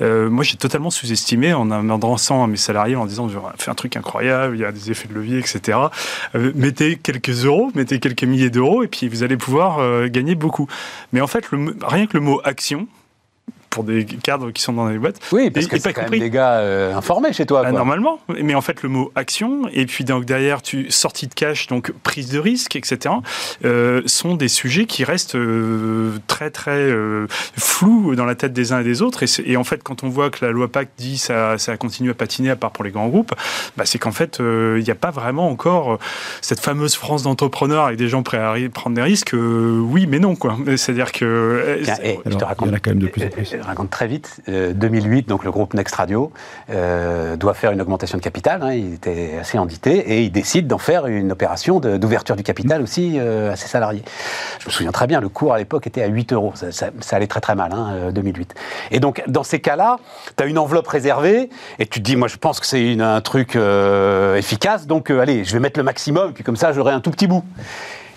[0.00, 3.96] moi, j'ai totalement sous-estimé en adressant à mes salariés en disant, on fait un truc
[3.96, 5.78] incroyable, il y a des effets de levier, etc.
[6.54, 10.66] mettez quelques euros, mettez quelques milliers d'euros, et puis vous allez pouvoir gagner beaucoup.
[11.14, 11.46] Mais en fait,
[11.82, 12.88] rien que le mot action, fiction
[13.70, 15.20] pour des cadres qui sont dans les boîtes.
[15.32, 17.62] Oui, parce que c'est quand même des gars euh, informés chez toi.
[17.62, 21.34] Bah, normalement, mais en fait le mot action et puis donc derrière tu sortie de
[21.34, 23.14] cash, donc prise de risque, etc.
[23.64, 26.86] Euh, sont des sujets qui restent euh, très très
[27.58, 29.24] flous dans la tête des uns et des autres.
[29.44, 32.14] Et, en fait, quand on voit que la loi Pacte dit ça, ça continue à
[32.14, 33.34] patiner à part pour les grands groupes,
[33.76, 35.98] bah, c'est qu'en fait il n'y a pas vraiment encore
[36.40, 39.34] cette fameuse France d'entrepreneurs avec des gens prêts à prendre des risques.
[39.34, 40.56] oui, mais non quoi.
[40.76, 43.55] C'est-à-dire que je te raconte, il y en a quand même de plus en plus
[43.60, 44.40] raconte très vite.
[44.46, 46.32] 2008, euh, donc le groupe Next Radio
[46.70, 48.62] euh, doit faire une augmentation de capital.
[48.62, 52.82] Hein, il était assez endité et il décide d'en faire une opération d'ouverture du capital
[52.82, 54.02] aussi euh, à ses salariés.
[54.60, 56.52] Je me souviens très bien, le cours à l'époque était à 8 euros.
[56.54, 58.54] Ça, allait très très mal, hein, 2008.
[58.90, 59.98] Et donc, dans ces cas-là,
[60.36, 63.20] tu as une enveloppe réservée et tu te dis, moi je pense que c'est un
[63.20, 63.56] truc
[64.36, 67.26] efficace, donc allez, je vais mettre le maximum, puis comme ça j'aurai un tout petit
[67.26, 67.44] bout.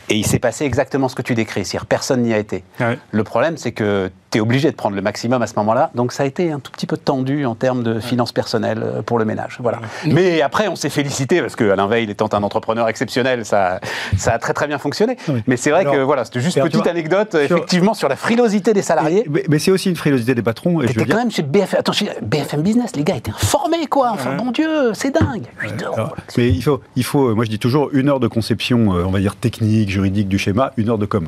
[0.09, 2.63] Et il s'est passé exactement ce que tu décris, c'est-à-dire personne n'y a été.
[3.11, 6.11] Le problème, c'est que tu es obligé de prendre le maximum à ce moment-là, donc
[6.11, 9.17] ça a été un tout petit peu tendu en termes de finances personnelles euh, pour
[9.17, 9.57] le ménage.
[9.59, 9.79] Voilà.
[10.05, 13.79] Mais après, on s'est félicité parce que Alain Veil étant un entrepreneur exceptionnel, ça,
[14.17, 15.17] ça a très très bien fonctionné.
[15.47, 19.25] Mais c'est vrai que voilà, c'était juste petite anecdote, effectivement, sur la frilosité des salariés.
[19.49, 20.81] Mais, c'est aussi une frilosité des patrons.
[20.87, 24.11] C'était quand même chez BFM, attends, chez BFM Business, les gars étaient informés, quoi.
[24.11, 25.45] Enfin, bon Dieu, c'est dingue.
[26.37, 29.11] mais il faut, il faut, moi je dis toujours, une heure de conception, euh, on
[29.11, 31.27] va dire technique, juridique du schéma, une heure de com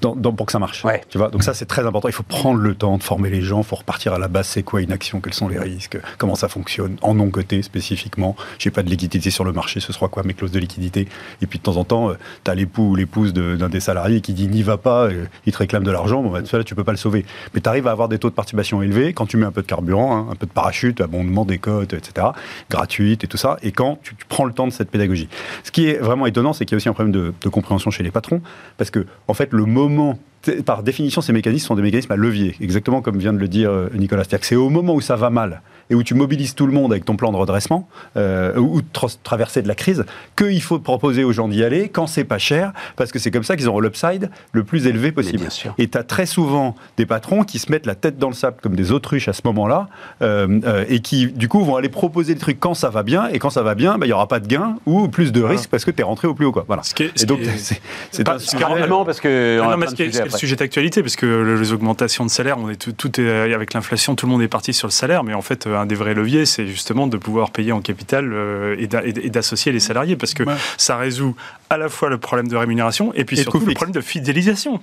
[0.00, 0.84] pour que ça marche.
[1.08, 2.08] Tu vois Donc ça, c'est très important.
[2.08, 3.60] Il faut prendre le temps de former les gens.
[3.60, 4.46] Il faut repartir à la base.
[4.46, 8.36] C'est quoi une action Quels sont les risques Comment ça fonctionne En non-côté, spécifiquement.
[8.58, 9.80] J'ai pas de liquidité sur le marché.
[9.80, 11.08] Ce sera quoi mes clauses de liquidité?
[11.42, 14.20] Et puis, de temps en temps, euh, tu as l'époux ou l'épouse d'un des salariés
[14.20, 16.22] qui dit n'y va pas, euh, il te réclame de l'argent.
[16.22, 17.24] Bon, bah, là, tu peux pas le sauver.
[17.54, 19.62] Mais tu arrives à avoir des taux de participation élevés quand tu mets un peu
[19.62, 22.28] de carburant, hein, un peu de parachute, abondement des cotes, etc.,
[22.68, 23.56] gratuite et tout ça.
[23.62, 25.28] Et quand tu, prends le temps de cette pédagogie.
[25.64, 27.90] Ce qui est vraiment étonnant, c'est qu'il y a aussi un problème de, de compréhension
[27.90, 28.40] chez les patrons.
[28.76, 29.89] Parce que, en fait, le moment
[30.64, 33.70] par définition, ces mécanismes sont des mécanismes à levier, exactement comme vient de le dire
[33.70, 34.24] euh, Nicolas.
[34.24, 36.92] Que c'est au moment où ça va mal, et où tu mobilises tout le monde
[36.92, 38.86] avec ton plan de redressement, euh, ou de
[39.22, 40.04] traverser de la crise,
[40.36, 43.42] qu'il faut proposer aux gens d'y aller quand c'est pas cher, parce que c'est comme
[43.42, 45.48] ça qu'ils auront l'upside le plus élevé possible.
[45.78, 48.58] Et tu as très souvent des patrons qui se mettent la tête dans le sable
[48.62, 49.88] comme des autruches à ce moment-là,
[50.22, 53.28] euh, euh, et qui, du coup, vont aller proposer des trucs quand ça va bien,
[53.28, 55.32] et quand ça va bien, bah, il y n'y aura pas de gain ou plus
[55.32, 56.52] de risque parce que tu es rentré au plus haut.
[56.52, 56.64] Quoi.
[56.66, 56.82] Voilà.
[56.98, 57.40] et donc,
[58.10, 58.38] c'est un
[59.04, 59.60] parce que.
[59.62, 63.20] Ah c'est le sujet d'actualité, parce que les augmentations de salaire, on est tout, tout
[63.20, 65.86] est, avec l'inflation, tout le monde est parti sur le salaire, mais en fait, un
[65.86, 70.16] des vrais leviers, c'est justement de pouvoir payer en capital euh, et d'associer les salariés,
[70.16, 70.44] parce que
[70.76, 71.34] ça résout
[71.70, 74.80] à la fois le problème de rémunération et puis surtout le problème de fidélisation.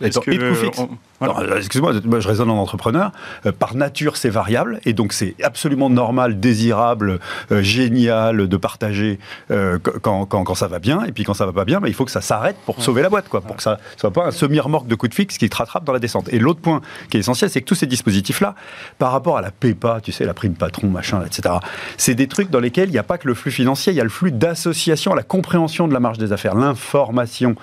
[1.58, 3.12] Excuse-moi, je raisonne en entrepreneur.
[3.46, 7.20] Euh, par nature, c'est variable et donc c'est absolument normal, désirable,
[7.52, 9.20] euh, génial de partager
[9.50, 11.04] quand, quand, quand, ça va bien.
[11.04, 13.02] Et puis quand ça va pas bien, bah, il faut que ça s'arrête pour sauver
[13.02, 15.50] la boîte, quoi, pour que ça soit pas un semi-remorque de coup de fixe qui
[15.50, 16.30] te rattrape dans la descente.
[16.32, 18.56] Et l'autre point qui est essentiel, c'est que tous ces dispositifs-là,
[18.98, 21.56] par rapport à la PEPA, tu sais, la prime patron, machin, etc.,
[21.98, 24.02] c'est des trucs dans lesquels il n'y a pas que le flux financier, il y
[24.02, 27.56] a le flux d'association, la compréhension de la marge des affaires, l'information.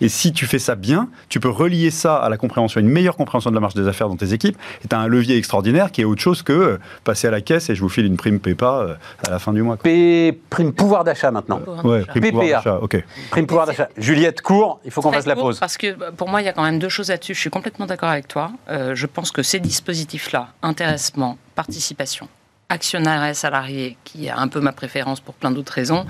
[0.00, 3.16] Et si tu fais ça bien, tu peux relier ça à la compréhension, une meilleure
[3.16, 5.92] compréhension de la marge des affaires dans tes équipes, et tu as un levier extraordinaire
[5.92, 8.16] qui est autre chose que euh, passer à la caisse et je vous file une
[8.16, 8.94] prime PEPA euh,
[9.26, 9.76] à la fin du mois.
[9.76, 11.60] prime pouvoir d'achat maintenant.
[11.84, 13.04] ouais, prime pouvoir d'achat, ok.
[13.30, 13.88] Prime pouvoir d'achat.
[13.96, 15.58] Juliette, court, il faut qu'on fasse la pause.
[15.58, 17.34] Parce que pour moi, il y a quand même deux choses là-dessus.
[17.34, 18.50] Je suis complètement d'accord avec toi.
[18.68, 22.28] Euh, je pense que ces dispositifs-là, intéressement, participation,
[22.70, 26.04] actionnaire et salarié, qui a un peu ma préférence pour plein d'autres raisons,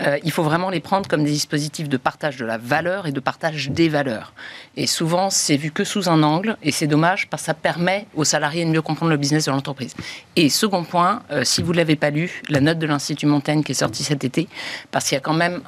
[0.00, 3.12] euh, il faut vraiment les prendre comme des dispositifs de partage de la valeur et
[3.12, 4.34] de partage des valeurs.
[4.76, 8.06] Et souvent, c'est vu que sous un angle, et c'est dommage parce que ça permet
[8.14, 9.94] aux salariés de mieux comprendre le business de l'entreprise.
[10.36, 13.62] Et second point, euh, si vous ne l'avez pas lu, la note de l'Institut Montaigne
[13.62, 14.46] qui est sortie cet été,
[14.90, 15.62] parce qu'il y a quand même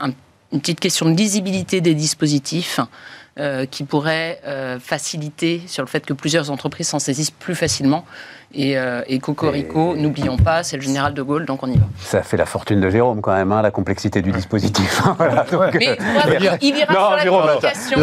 [0.53, 2.79] une petite question de lisibilité des dispositifs.
[3.39, 4.41] Euh, qui pourrait
[4.81, 8.07] faciliter sur le fait que plusieurs entreprises s'en saisissent plus facilement.
[8.59, 11.85] Et, euh, et Cocorico, n'oublions pas, c'est le général de Gaulle, donc on y va.
[11.99, 15.03] Ça fait la fortune de Jérôme quand même, hein, la complexité du dispositif.
[15.19, 17.51] voilà, mais euh, il ira non, sur Jérôme,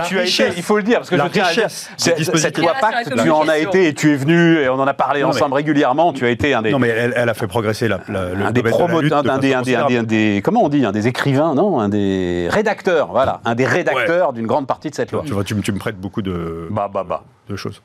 [0.06, 2.74] tu as été, il faut le dire, parce que je tiens à dire, cette loi
[2.80, 5.56] Pacte, tu en as été et tu es venu, et on en a parlé ensemble
[5.56, 6.70] régulièrement, tu as été un des...
[6.72, 10.42] Non mais elle, a fait progresser la, le un des promoteurs, un des, un des,
[10.44, 14.46] comment on dit, un des écrivains, non, un des rédacteurs, voilà, un des rédacteurs d'une
[14.46, 15.24] grande partie de cette loi.
[15.26, 17.24] Tu vois, tu, me prêtes beaucoup de, bah, bah, bah.
[17.50, 17.82] de choses.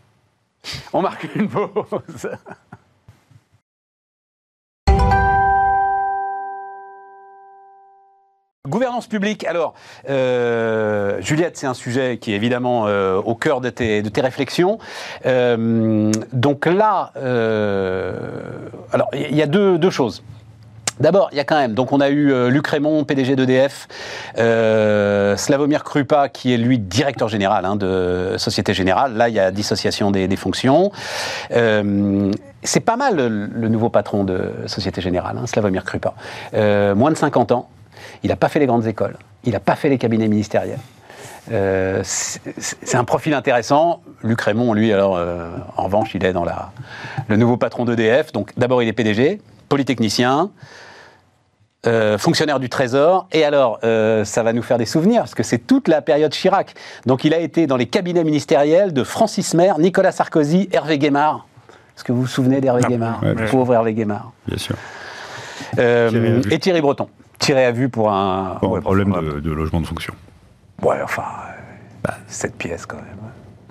[0.92, 2.28] On marque une pause.
[8.68, 9.74] Gouvernance publique, alors,
[10.10, 14.78] euh, Juliette, c'est un sujet qui est évidemment euh, au cœur de tes, réflexions.
[15.26, 17.12] Euh, donc là,
[19.14, 20.22] il y a deux choses.
[21.00, 23.86] D'abord, il y a quand même, donc on a eu euh, Luc Raymond, PDG d'EDF,
[24.38, 29.14] euh, Slavomir Krupa, qui est lui directeur général hein, de Société Générale.
[29.14, 30.90] Là, il y a dissociation des, fonctions.
[31.52, 32.32] Euh,
[32.62, 36.14] c'est pas mal le, nouveau patron de Société Générale, hein, Slavomir Krupa.
[36.52, 37.68] Moins de 50 ans,
[38.22, 40.80] il n'a pas fait les grandes écoles, il n'a pas fait les cabinets ministériels.
[42.02, 44.00] c'est un profil intéressant.
[44.22, 45.18] Luc Raymond, lui, alors,
[45.76, 46.72] en revanche, il est dans la,
[47.28, 48.32] le nouveau patron d'EDF.
[48.32, 50.50] Donc, d'abord, il est PDG, polytechnicien,
[51.88, 53.26] euh, fonctionnaire du Trésor.
[53.32, 56.32] Et alors, euh, ça va nous faire des souvenirs, parce que c'est toute la période
[56.32, 56.74] Chirac.
[57.06, 61.46] Donc, il a été dans les cabinets ministériels de Francis Maire, Nicolas Sarkozy, Hervé Guémard.
[61.96, 63.20] Est-ce que vous vous souvenez d'Hervé Guémard
[63.50, 64.32] Pauvre Hervé Guémard.
[64.46, 64.76] Bien sûr.
[65.78, 67.08] Euh, et Thierry Breton.
[67.38, 68.58] Tiré à vue pour un...
[68.60, 70.14] problème de, logement de fonction.
[70.82, 71.24] Ouais, enfin,
[72.04, 72.14] bah.
[72.28, 73.17] cette pièce quand même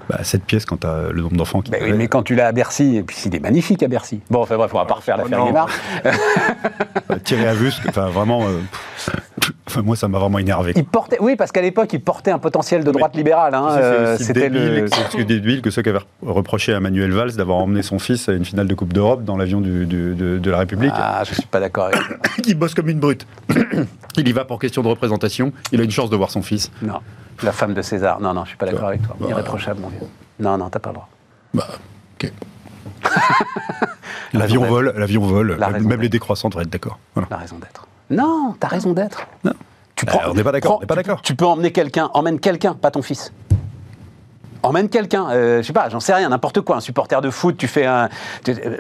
[0.09, 1.71] bah, cette pièce quand tu as le nombre d'enfants qui.
[1.71, 4.21] Bah oui, mais quand tu l'as à Bercy, et puis il est magnifique à Bercy.
[4.29, 5.69] Bon, enfin bref, on va pas refaire l'affaire Guémard.
[7.23, 8.43] Thierry à vue, enfin vraiment.
[8.43, 8.59] Euh,
[9.67, 10.73] Enfin, moi, ça m'a vraiment énervé.
[10.75, 13.53] Il portait, oui, parce qu'à l'époque, il portait un potentiel de droite libérale.
[13.53, 14.87] Hein, C'était le...
[15.11, 18.33] C'est débile que ceux qui avaient reproché à Manuel Valls d'avoir emmené son fils à
[18.33, 20.93] une finale de Coupe d'Europe dans l'avion de, de, la République.
[20.95, 21.99] Ah, je suis pas d'accord avec
[22.47, 23.27] Il bosse comme une brute.
[24.17, 25.51] il y va pour question de représentation.
[25.71, 26.71] Il a une chance de voir son fils.
[26.81, 26.99] Non.
[27.43, 28.19] La femme de César.
[28.19, 29.15] Non, non, je suis pas d'accord avec toi.
[29.19, 29.99] Bah, Irréprochable, mon vieux.
[30.39, 31.09] Non, non, t'as pas le droit.
[31.53, 31.67] Bah,
[32.15, 32.31] ok.
[34.33, 35.57] l'avion vole, l'avion vole.
[35.81, 36.99] Même les décroissants devraient être d'accord.
[37.29, 37.87] La raison d'être.
[38.09, 39.27] Non, t'as raison d'être.
[39.43, 39.53] Non.
[39.95, 40.79] Tu prends, on n'est pas d'accord.
[40.81, 41.21] pas d'accord.
[41.21, 43.33] Tu peux emmener quelqu'un, emmène quelqu'un, pas ton fils
[44.63, 47.57] emmène quelqu'un, euh, je sais pas, j'en sais rien, n'importe quoi, un supporter de foot,
[47.57, 48.09] tu fais un.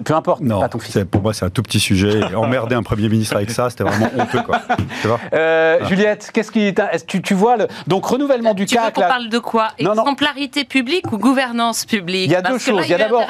[0.03, 0.99] peu importe, non, pas ton fils.
[1.09, 2.21] Pour moi, c'est un tout petit sujet.
[2.35, 4.61] Emmerder un Premier ministre avec ça, c'était vraiment honteux, quoi.
[5.01, 6.67] Tu vois euh, Juliette, qu'est-ce qui.
[6.67, 7.67] Est-ce que tu, vois le.
[7.87, 8.93] Donc, renouvellement du CAC.
[8.93, 9.69] Tu parle de quoi?
[9.77, 12.25] Exemplarité publique ou gouvernance publique?
[12.25, 12.83] Il y a deux choses.
[12.85, 13.23] il y a d'abord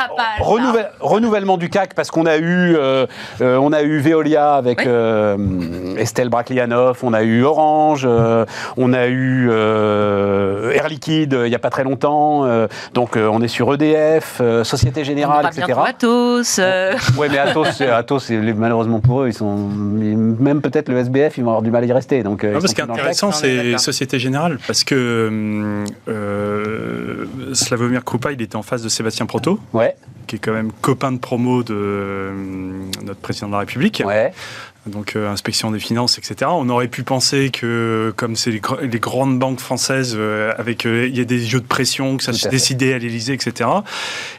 [0.99, 2.75] renouvellement du CAC, parce qu'on a eu.
[2.75, 3.05] Euh,
[3.39, 4.87] on a eu Veolia avec
[5.97, 8.07] Estelle Braclianoff, on a eu Orange,
[8.77, 12.46] on a eu Air Liquide il n'y a pas très longtemps.
[12.47, 15.79] Euh, donc euh, on est sur EDF, euh, Société Générale, on etc.
[15.85, 16.59] Atos.
[17.17, 21.51] Oui, mais Atos, Atos malheureusement pour eux, ils sont même peut-être le SBF, ils vont
[21.51, 22.23] avoir du mal à y rester.
[22.23, 25.83] Donc, ce qui est intéressant, c'est Société Générale, parce que
[27.53, 29.59] Slavomir Krupa, il était en face de Sébastien Proto.
[29.73, 29.95] Ouais
[30.27, 32.31] qui est quand même copain de promo de
[33.03, 34.03] notre président de la République.
[34.05, 34.33] Ouais
[34.87, 36.51] donc euh, inspection des finances, etc.
[36.53, 41.17] On aurait pu penser que, comme c'est les, grandes banques françaises, euh, avec euh, il
[41.17, 43.69] y a des jeux de pression, que ça se décidait à l'Élysée, etc.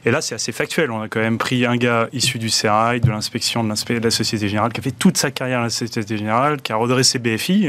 [0.05, 0.91] Et là, c'est assez factuel.
[0.91, 4.11] On a quand même pris un gars issu du CRI, de l'inspection de, de, la
[4.11, 7.19] Société Générale, qui a fait toute sa carrière à la Société Générale, qui a redressé
[7.19, 7.69] BFI.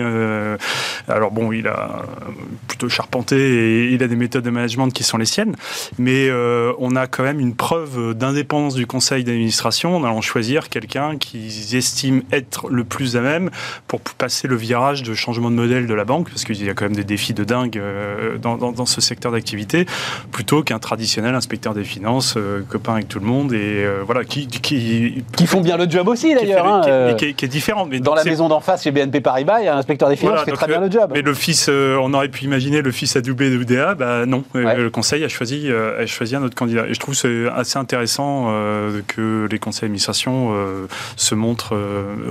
[1.08, 2.04] alors bon, il a
[2.68, 5.56] plutôt charpenté et il a des méthodes de management qui sont les siennes,
[5.98, 6.30] mais
[6.80, 11.76] on a quand même une preuve d'indépendance du conseil d'administration en allant choisir quelqu'un qu'ils
[11.76, 13.50] estiment être le plus à même
[13.88, 16.74] pour passer le virage de changement de modèle de la banque, parce qu'il y a
[16.74, 19.86] quand même des défis de dingue euh, dans, dans, ce secteur d'activité,
[20.32, 24.24] plutôt qu'un traditionnel inspecteur des finances, euh, copain avec tout le monde, et euh, voilà,
[24.24, 25.48] qui, qui, qui...
[25.48, 26.66] font bien le job aussi d'ailleurs.
[26.66, 27.86] Hein, qui, est différent.
[27.86, 30.16] Mais dans la maison d'en face chez BNP Paribas, il y a un inspecteur des
[30.16, 31.12] finances qui fait très bien le job.
[31.14, 34.90] Mais le fils, on aurait pu imaginer le fils adoubé de UDA, bah non, le
[34.90, 36.88] conseil a choisi, a choisi un autre candidat.
[36.88, 38.54] Et je trouve c'est assez intéressant
[39.08, 40.54] que les conseils d'administration
[41.16, 41.78] se montrent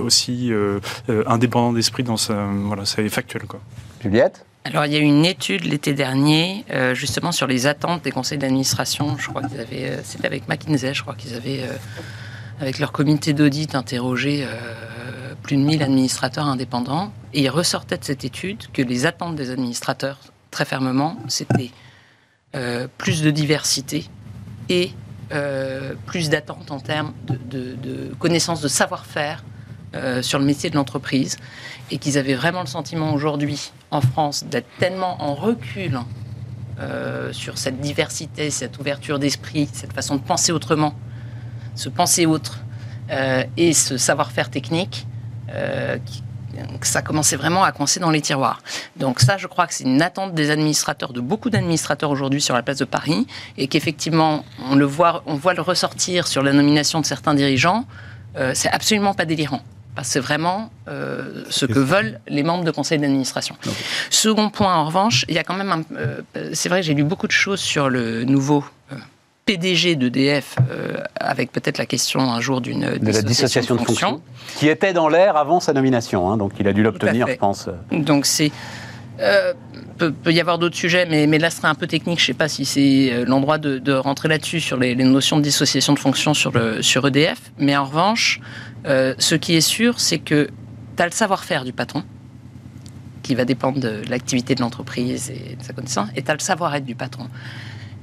[0.01, 2.47] aussi euh, euh, indépendant d'esprit dans ça.
[2.51, 3.43] Voilà, c'est factuel.
[3.43, 3.59] Quoi.
[4.01, 4.45] Juliette?
[4.65, 8.11] Alors, il y a eu une étude l'été dernier, euh, justement sur les attentes des
[8.11, 9.17] conseils d'administration.
[9.17, 11.63] Je crois qu'ils avaient, c'était avec McKinsey, je crois qu'ils avaient,
[12.59, 14.45] avec leur comité d'audit, interrogé
[15.43, 17.13] plus de 1000 administrateurs indépendants.
[17.33, 20.19] Et il ressortait de cette étude que les attentes des administrateurs,
[20.51, 21.71] très fermement, c'était
[22.97, 24.05] plus de diversité
[24.67, 24.91] et
[26.05, 29.43] plus d'attentes en termes de, de connaissances, de savoir-faire
[29.95, 31.37] euh, sur le métier de l'entreprise
[31.89, 35.99] et qu'ils avaient vraiment le sentiment aujourd'hui en France d'être tellement en recul
[36.79, 40.93] euh, sur cette diversité, cette ouverture d'esprit, cette façon de penser autrement,
[41.73, 42.59] se penser autre
[43.09, 45.07] euh, et ce savoir-faire technique
[45.47, 48.61] que ça commençait vraiment à coincer dans les tiroirs.
[48.97, 52.53] Donc ça, je crois que c'est une attente des administrateurs, de beaucoup d'administrateurs aujourd'hui sur
[52.53, 53.25] la place de Paris,
[53.57, 57.85] et qu'effectivement, on le voit, on voit le ressortir sur la nomination de certains dirigeants.
[58.53, 59.63] c'est absolument pas délirant
[60.03, 63.55] c'est vraiment euh, ce que veulent les membres de conseil d'administration.
[64.09, 65.81] Second point, en revanche, il y a quand même un.
[65.95, 66.21] Euh,
[66.53, 68.63] c'est vrai, j'ai lu beaucoup de choses sur le nouveau.
[68.91, 68.95] Euh,
[69.45, 70.57] PDG d'EDF,
[71.15, 74.21] avec peut-être la question un jour d'une de la dissociation de, fonction,
[74.57, 77.67] qui était dans l'air avant sa nomination, hein, donc il a dû l'obtenir, je pense.
[77.91, 78.51] Donc c'est
[79.99, 82.19] peut, peut, y avoir d'autres sujets, mais, là, ce serait un peu technique.
[82.19, 85.93] Je ne sais pas si c'est l'endroit de, rentrer là-dessus sur les, notions de dissociation
[85.93, 86.55] de fonction sur,
[87.07, 87.51] EDF.
[87.59, 88.39] Mais en revanche,
[88.87, 90.49] euh, ce qui est sûr, c'est que
[90.95, 92.03] tu as le savoir-faire du patron,
[93.21, 96.39] qui va dépendre de l'activité de l'entreprise et de sa connaissance, et tu as le
[96.39, 97.27] savoir-être du patron.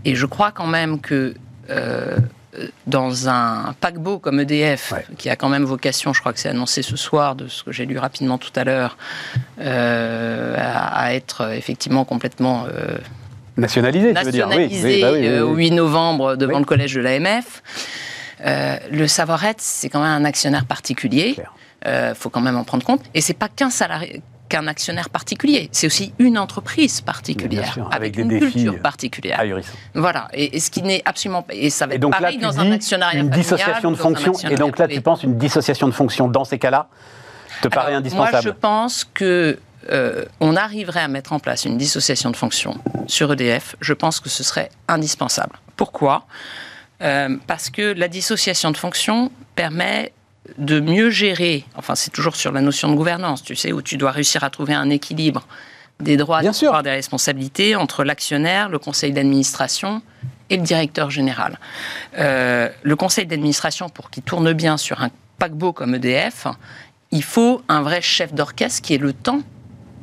[0.04, 1.34] Et je crois quand même que
[1.70, 2.16] euh,
[2.86, 6.82] dans un paquebot comme EDF, qui a quand même vocation, je crois que c'est annoncé
[6.82, 8.96] ce soir, de ce que j'ai lu rapidement tout à l'heure,
[9.60, 12.66] euh, à, être effectivement complètement...
[13.56, 15.32] nationalisé, nationalisé tu veux dire.
[15.32, 17.62] Oui, au 8 novembre devant le collège de l'AMF.
[18.44, 21.36] Euh, le savoir-être, c'est quand même un actionnaire particulier.
[21.38, 23.00] Il euh, faut quand même en prendre compte.
[23.14, 24.22] Et c'est pas qu'un salarié
[24.56, 29.42] qu'un actionnaire particulier, c'est aussi une entreprise particulière, avec, des une défis culture particulière.
[29.94, 31.54] Voilà, et, ce qui n'est absolument pas...
[31.54, 34.88] Et ça va être pareil dans un actionnariat Une dissociation de fonction, et donc là
[34.88, 36.88] tu penses une dissociation de fonction dans ces cas-là
[37.62, 39.58] te paraît indispensable Moi je pense que
[39.90, 42.76] euh, on arriverait à mettre en place une dissociation de fonction
[43.06, 45.56] sur EDF, je pense que ce serait indispensable.
[45.76, 46.26] Pourquoi?
[47.02, 50.12] Euh, parce que la dissociation de fonction permet
[50.58, 53.96] de mieux gérer, enfin c'est toujours sur la notion de gouvernance, tu sais, où tu
[53.96, 55.46] dois réussir à trouver un équilibre
[56.00, 60.02] des droits, des, pouvoirs, des responsabilités entre l'actionnaire, le conseil d'administration
[60.50, 61.58] et le directeur général.
[62.18, 66.46] Euh, le conseil d'administration, pour qu'il tourne bien sur un paquebot comme EDF,
[67.12, 69.40] il faut un vrai chef d'orchestre qui ait le temps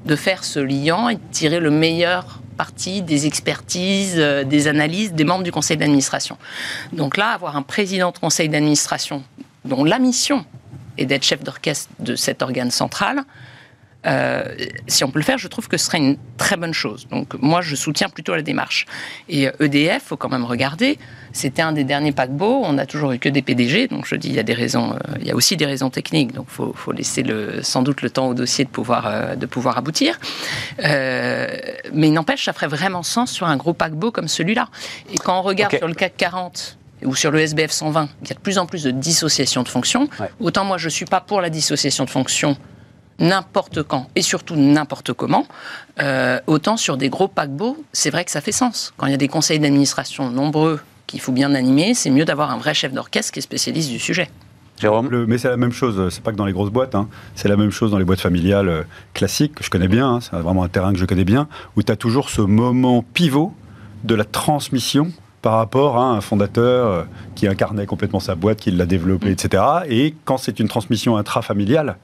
[0.06, 5.14] de faire ce liant et de tirer le meilleur parti des expertises, euh, des analyses
[5.14, 6.38] des membres du conseil d'administration.
[6.92, 9.24] Donc là, avoir un président de conseil d'administration
[9.66, 10.46] dont la mission
[10.98, 13.24] est d'être chef d'orchestre de cet organe central,
[14.06, 14.44] euh,
[14.88, 17.08] si on peut le faire, je trouve que ce serait une très bonne chose.
[17.10, 18.86] Donc moi, je soutiens plutôt la démarche.
[19.30, 20.98] Et EDF, euh, e faut quand même regarder,
[21.32, 24.28] c'était un des derniers paquebots, on n'a toujours eu que des PDG, donc je dis,
[24.28, 26.54] il y a des raisons, euh, il y a aussi des raisons techniques, donc il
[26.54, 30.20] faut, faut, laisser le, sans doute le temps au dossier de pouvoir, de pouvoir aboutir.
[30.80, 34.68] mais il n'empêche, ça ferait vraiment sens sur un gros paquebot comme celui-là.
[35.12, 38.32] Et quand on regarde sur le CAC 40, ou sur le SBF 120, il y
[38.32, 40.10] a de plus en plus de dissociation de fonctions.
[40.40, 42.58] Autant moi, je ne suis pas pour la dissociation de fonctions
[43.20, 45.48] n'importe quand et surtout n'importe comment,
[46.02, 48.94] euh, autant sur des gros paquebots, c'est vrai que ça fait sens.
[48.98, 52.52] Quand il y a des conseils d'administration nombreux qu'il faut bien animer, c'est mieux d'avoir
[52.52, 54.30] un vrai chef d'orchestre qui est spécialiste du sujet.
[54.80, 57.08] Jérôme Mais c'est la même chose, c'est pas que dans les grosses boîtes, hein.
[57.36, 58.84] c'est la même chose dans les boîtes familiales euh,
[59.14, 60.20] classiques, que je connais bien, hein.
[60.20, 63.54] c'est vraiment un terrain que je connais bien, où tu as toujours ce moment pivot
[64.04, 65.12] de la transmission
[65.44, 67.04] par rapport à un fondateur euh,
[67.36, 69.34] qui incarnait complètement sa boîte, qui l'a développée, mm.
[69.34, 69.64] etc.
[69.88, 71.98] Et quand c'est une transmission intrafamiliale,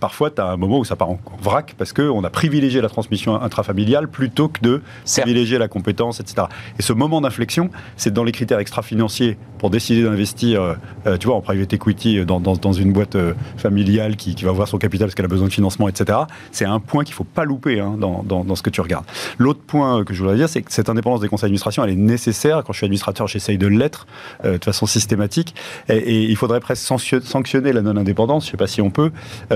[0.00, 2.88] parfois, tu as un moment où ça part en vrac parce qu'on a privilégié la
[2.88, 6.46] transmission intrafamiliale plutôt que de privilégier la compétence, etc.
[6.78, 10.74] Et ce moment d'inflexion, c'est dans les critères extra-financiers pour décider d'investir, euh,
[11.06, 14.52] euh, tu vois, en private equity dans, dans, une boîte euh, familiale qui, qui, va
[14.52, 16.20] voir son capital parce qu'elle a besoin de financement, etc.
[16.50, 19.04] C'est un point qu'il ne faut pas louper hein, dans, dans, ce que tu regardes.
[19.38, 21.96] L'autre point que je voudrais dire, c'est que cette indépendance des conseils d'administration, elle est
[21.96, 22.62] nécessaire.
[22.64, 24.06] Quand je suis administrateur, j'essaye de l'être
[24.44, 25.54] de façon systématique.
[25.88, 28.44] Et, il faudrait presque sanctionner la non-indépendance.
[28.44, 29.10] Je ne sais pas si on peut.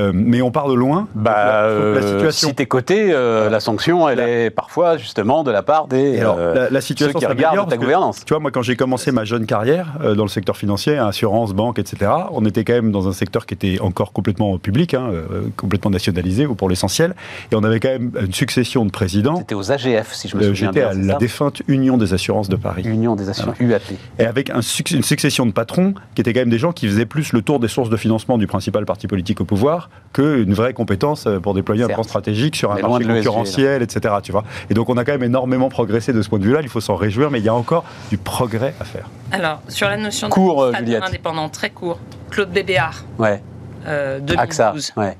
[0.04, 1.08] Euh, mais on part de loin.
[1.14, 2.48] Bah, la, situation...
[2.48, 6.68] Si t'es coté, euh, la sanction, elle est parfois justement de la part des euh,
[6.70, 8.24] la, situation ceux qui regardent ta gouvernance.
[8.24, 11.78] tu vois, moi, quand j'ai commencé ma jeune carrière dans le secteur financier, assurance, banque,
[11.78, 15.10] etc., on était quand même dans un secteur qui était encore complètement public, hein,
[15.56, 17.14] complètement nationalisé ou pour l'essentiel,
[17.50, 19.36] et on avait quand même une succession de présidents.
[19.36, 20.92] C'était aux AGF, si je me souviens bien.
[20.92, 22.82] J'étais à la défunte Union des assurances de Paris.
[22.84, 23.82] Union des assurances, UAP.
[24.18, 27.06] Et avec un, une succession de patrons qui étaient quand même des gens qui faisaient
[27.06, 30.72] plus le tour des sources de financement du principal parti politique au pouvoir qu'une vraie
[30.72, 34.14] compétence euh, pour déployer un plan stratégique sur un marché concurrentiel, etc.
[34.22, 36.60] Tu vois et donc on a quand même énormément progressé de ce point de vue-là.
[36.62, 39.08] Il faut s'en réjouir, mais il y a encore du progrès à faire.
[39.32, 41.98] Alors sur la notion court, de indépendant très court,
[42.30, 43.42] Claude Bébéard, ouais.
[43.86, 45.16] Euh, 2012, ouais.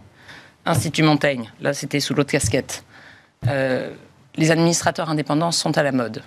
[0.66, 1.50] Institut Montaigne.
[1.60, 2.84] Là, c'était sous l'autre casquette.
[3.46, 3.90] Euh,
[4.36, 6.22] les administrateurs indépendants sont à la mode.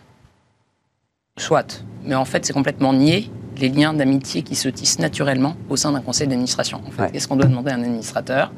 [1.38, 5.76] Soit, mais en fait, c'est complètement nié les liens d'amitié qui se tissent naturellement au
[5.76, 6.82] sein d'un conseil d'administration.
[6.88, 8.52] En fait, Qu'est-ce qu'on doit demander à un administrateur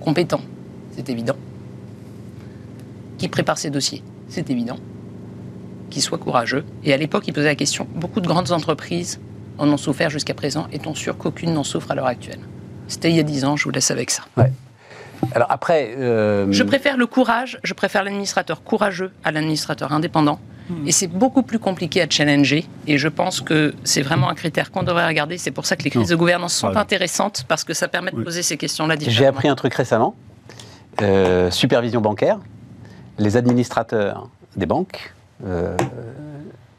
[0.00, 0.40] Compétent,
[0.96, 1.36] c'est évident.
[3.18, 4.78] Qui prépare ses dossiers, c'est évident.
[5.90, 6.64] Qui soit courageux.
[6.84, 9.20] Et à l'époque, il posait la question beaucoup de grandes entreprises
[9.58, 10.66] en ont souffert jusqu'à présent.
[10.72, 12.40] Est-on sûr qu'aucune n'en souffre à l'heure actuelle
[12.88, 14.22] C'était il y a dix ans, je vous laisse avec ça.
[15.34, 15.94] Alors après.
[15.98, 20.40] Euh, je préfère le courage, je préfère l'administrateur courageux à l'administrateur indépendant.
[20.70, 20.86] Hmm.
[20.86, 22.66] Et c'est beaucoup plus compliqué à challenger.
[22.86, 25.36] Et je pense que c'est vraiment un critère qu'on devrait regarder.
[25.36, 28.22] C'est pour ça que les crises de gouvernance sont intéressantes, parce que ça permet de
[28.22, 30.14] poser ces questions-là J'ai appris un truc récemment.
[31.02, 32.38] Euh, supervision bancaire.
[33.18, 35.14] Les administrateurs des banques
[35.44, 35.76] euh,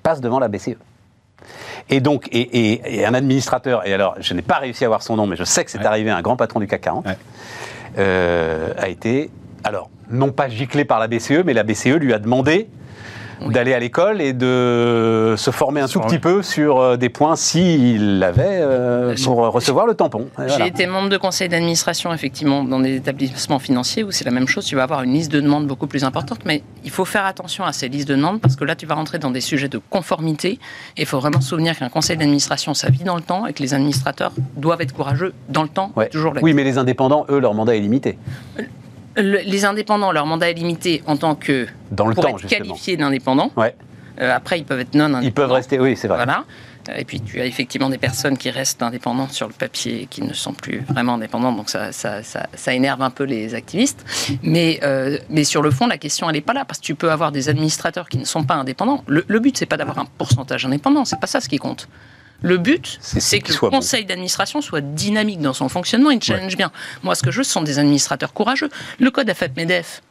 [0.04, 0.78] passent devant la BCE.
[1.89, 5.28] Et donc, et, un administrateur, et alors je n'ai pas réussi à avoir son nom,
[5.28, 7.06] mais je sais que c'est arrivé à un grand patron du CAC 40,
[7.98, 9.30] euh, a été,
[9.64, 12.70] alors, non pas giclé par la BCE, mais la BCE lui a demandé
[13.50, 17.36] d'aller à l'école et de se former un tout petit peu sur euh, des points
[17.36, 20.28] s'il l'avait euh, pour recevoir le tampon.
[20.48, 24.48] J'ai été membre de conseil d'administration, effectivement, dans des établissements financiers où c'est la même
[24.48, 24.66] chose.
[24.66, 27.64] Tu vas avoir une liste de demandes beaucoup plus importante, mais il faut faire attention
[27.64, 29.80] à ces listes de demandes parce que là, tu vas rentrer dans des sujets de
[29.89, 30.60] conformité.
[30.98, 33.54] Et il faut vraiment se souvenir qu'un conseil d'administration, ça vit dans le temps et
[33.54, 35.92] que les administrateurs doivent être courageux dans le temps.
[36.12, 38.18] Toujours oui, mais les indépendants, eux, leur mandat est limité
[39.18, 42.97] les indépendants, leur mandat est limité en tant que dans le pour temps, être qualifiés
[42.97, 43.51] d'indépendants.
[43.55, 43.76] Ouais.
[44.20, 45.28] Euh, après, ils peuvent être non indépendants.
[45.28, 46.18] Ils peuvent rester, oui, c'est vrai.
[46.18, 46.45] Voilà.
[46.89, 50.05] Euh, et puis, tu as effectivement des personnes qui restent indépendantes sur le papier et
[50.05, 51.57] qui ne sont plus vraiment indépendantes.
[51.57, 54.05] Donc, ça, ça, ça, énerve un peu les activistes.
[54.43, 56.66] Mais, euh, mais sur le fond, la question, elle n'est pas là.
[56.66, 59.03] Parce que tu peux avoir des administrateurs qui ne sont pas indépendants.
[59.07, 61.05] Le, le but, c'est pas d'avoir un pourcentage indépendant.
[61.05, 61.88] C'est pas ça ce qui compte.
[62.42, 66.72] Le but, c'est que le conseil d'administration soit dynamique dans son fonctionnement et challenge bien.
[67.04, 68.70] Moi, ce que je veux, ce sont des administrateurs courageux.
[69.00, 70.02] Le code AFEP-MEDEF,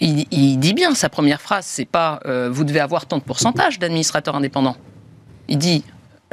[0.00, 3.78] il, dit bien sa première phrase, c'est pas euh, vous devez avoir tant de pourcentage
[3.78, 4.76] d'administrateurs indépendants.
[5.48, 5.84] Il dit,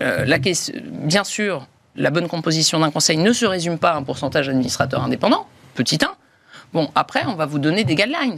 [0.02, 3.96] euh, la question, bien sûr, la bonne composition d'un conseil ne se résume pas à
[3.96, 6.14] un pourcentage d'administrateurs indépendants, petit 1.
[6.74, 8.38] Bon, après, on va vous donner des guidelines.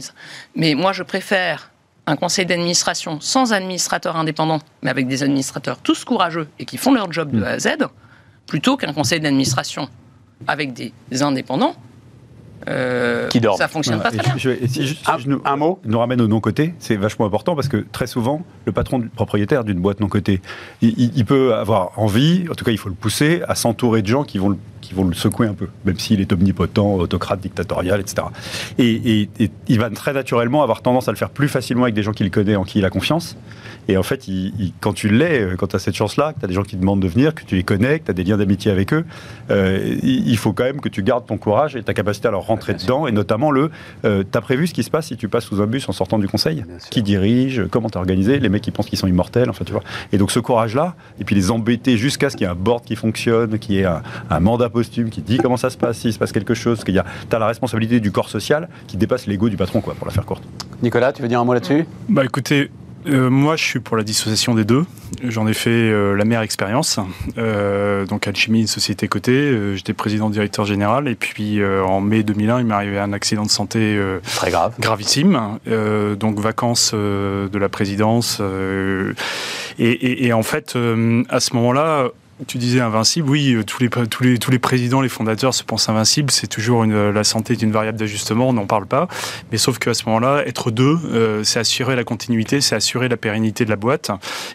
[0.54, 1.71] Mais moi, je préfère
[2.06, 6.92] un conseil d'administration sans administrateurs indépendants, mais avec des administrateurs tous courageux et qui font
[6.92, 7.68] leur job de A à Z,
[8.46, 9.88] plutôt qu'un conseil d'administration
[10.46, 10.92] avec des
[11.22, 11.76] indépendants
[12.68, 13.56] euh, qui dort.
[13.56, 14.54] Ça fonctionne pas très bien.
[15.44, 18.98] un, mot nous ramène au non-côté, c'est vachement important parce que très souvent, le patron
[18.98, 20.40] le propriétaire d'une boîte non-cotée,
[20.80, 24.22] il, peut avoir envie, en tout cas il faut le pousser, à s'entourer de gens
[24.22, 28.00] qui vont le qui vont le secouer un peu, même s'il est omnipotent, autocrate, dictatorial,
[28.00, 28.26] etc.
[28.78, 32.02] Et, et, il va très naturellement avoir tendance à le faire plus facilement avec des
[32.02, 33.36] gens qu'il connaît, en qui il a confiance,
[33.88, 34.26] et en fait,
[34.80, 36.76] quand tu l'es, euh, quand tu as cette chance-là, que tu as des gens qui
[36.76, 39.04] demandent de venir, que tu les connais, que tu as des liens d'amitié avec eux,
[39.50, 42.46] euh, il faut quand même que tu gardes ton courage et ta capacité à leur
[42.46, 43.06] rentrer dedans.
[43.06, 43.70] Et notamment le,
[44.04, 45.92] euh, tu as prévu ce qui se passe si tu passes sous un bus en
[45.92, 46.64] sortant du conseil?
[46.90, 47.66] Qui dirige?
[47.70, 48.38] Comment t'as organisé?
[48.38, 49.82] Les mecs qui pensent qu'ils sont immortels, enfin tu vois.
[50.12, 52.84] Et donc ce courage-là, et puis les embêter jusqu'à ce qu'il y ait un board
[52.84, 56.12] qui fonctionne, qu'il y ait un, mandat posthume qui dit comment ça se passe, s'il
[56.12, 59.26] se passe quelque chose, qu'il y a, as la responsabilité du corps social qui dépasse
[59.26, 60.42] l'ego du patron, quoi, pour la faire courte.
[60.82, 61.86] Nicolas, tu veux dire un mot là-dessus?
[62.08, 62.70] Bah écoutez,
[63.06, 64.84] euh, moi, je suis pour la dissociation des deux.
[65.24, 67.00] J'en ai fait euh, la meilleure expérience.
[67.36, 69.76] Euh, donc, Alchimie, une société cotée.
[69.76, 71.08] J'étais président directeur général.
[71.08, 74.00] Et puis, en mai 2001, il m'est arrivé un accident de santé
[74.36, 75.58] très grave, gravissime.
[76.18, 78.40] donc, vacances de la présidence.
[79.78, 80.76] Et, et, en fait,
[81.28, 82.08] à ce moment-là,
[82.46, 85.62] tu disais invincible, oui, euh, tous les, tous, les, tous les présidents, les fondateurs se
[85.62, 89.08] pensent invincibles, c'est toujours une, la santé est une variable d'ajustement, on n'en parle pas,
[89.50, 93.16] mais sauf qu'à ce moment-là, être deux, euh, c'est assurer la continuité, c'est assurer la
[93.16, 94.10] pérennité de la boîte,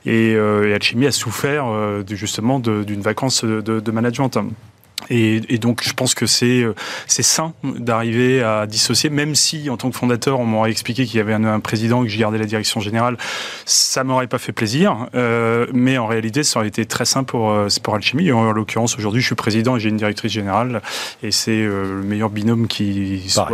[0.06, 1.66] et, euh, Alchimie a souffert
[2.10, 4.38] justement d'une vacance de, de management.
[5.10, 6.74] Et, et, donc, je pense que c'est euh,
[7.06, 11.18] c'est sain d'arriver à dissocier, même si, en tant que fondateur, on m'aurait expliqué qu'il
[11.18, 13.18] y avait un, président et que je gardais la direction générale,
[13.66, 15.08] ça m'aurait pas fait plaisir.
[15.16, 18.32] Euh, mais en réalité, ça aurait été très sain pour, euh, pour Alchimie.
[18.32, 20.82] En, l'occurrence, aujourd'hui, je suis président et j'ai une directrice générale,
[21.24, 23.50] et c'est euh, le meilleur binôme qui soit.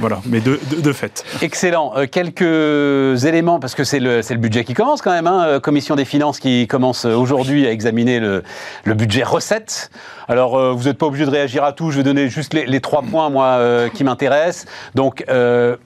[0.00, 1.24] voilà, mais de, de, de, fait.
[1.42, 1.92] Excellent.
[2.10, 5.26] quelques éléments, parce que c'est le, le budget qui commence quand même.
[5.26, 8.42] Hein, Commission des finances qui commence aujourd'hui à examiner le,
[8.84, 9.90] le budget recette.
[10.28, 11.90] Alors, euh, vous n'êtes pas obligé de réagir à tout.
[11.90, 14.66] Je vais donner juste les, trois points, euh, qui m'intéressent.
[14.94, 15.76] Donc, euh,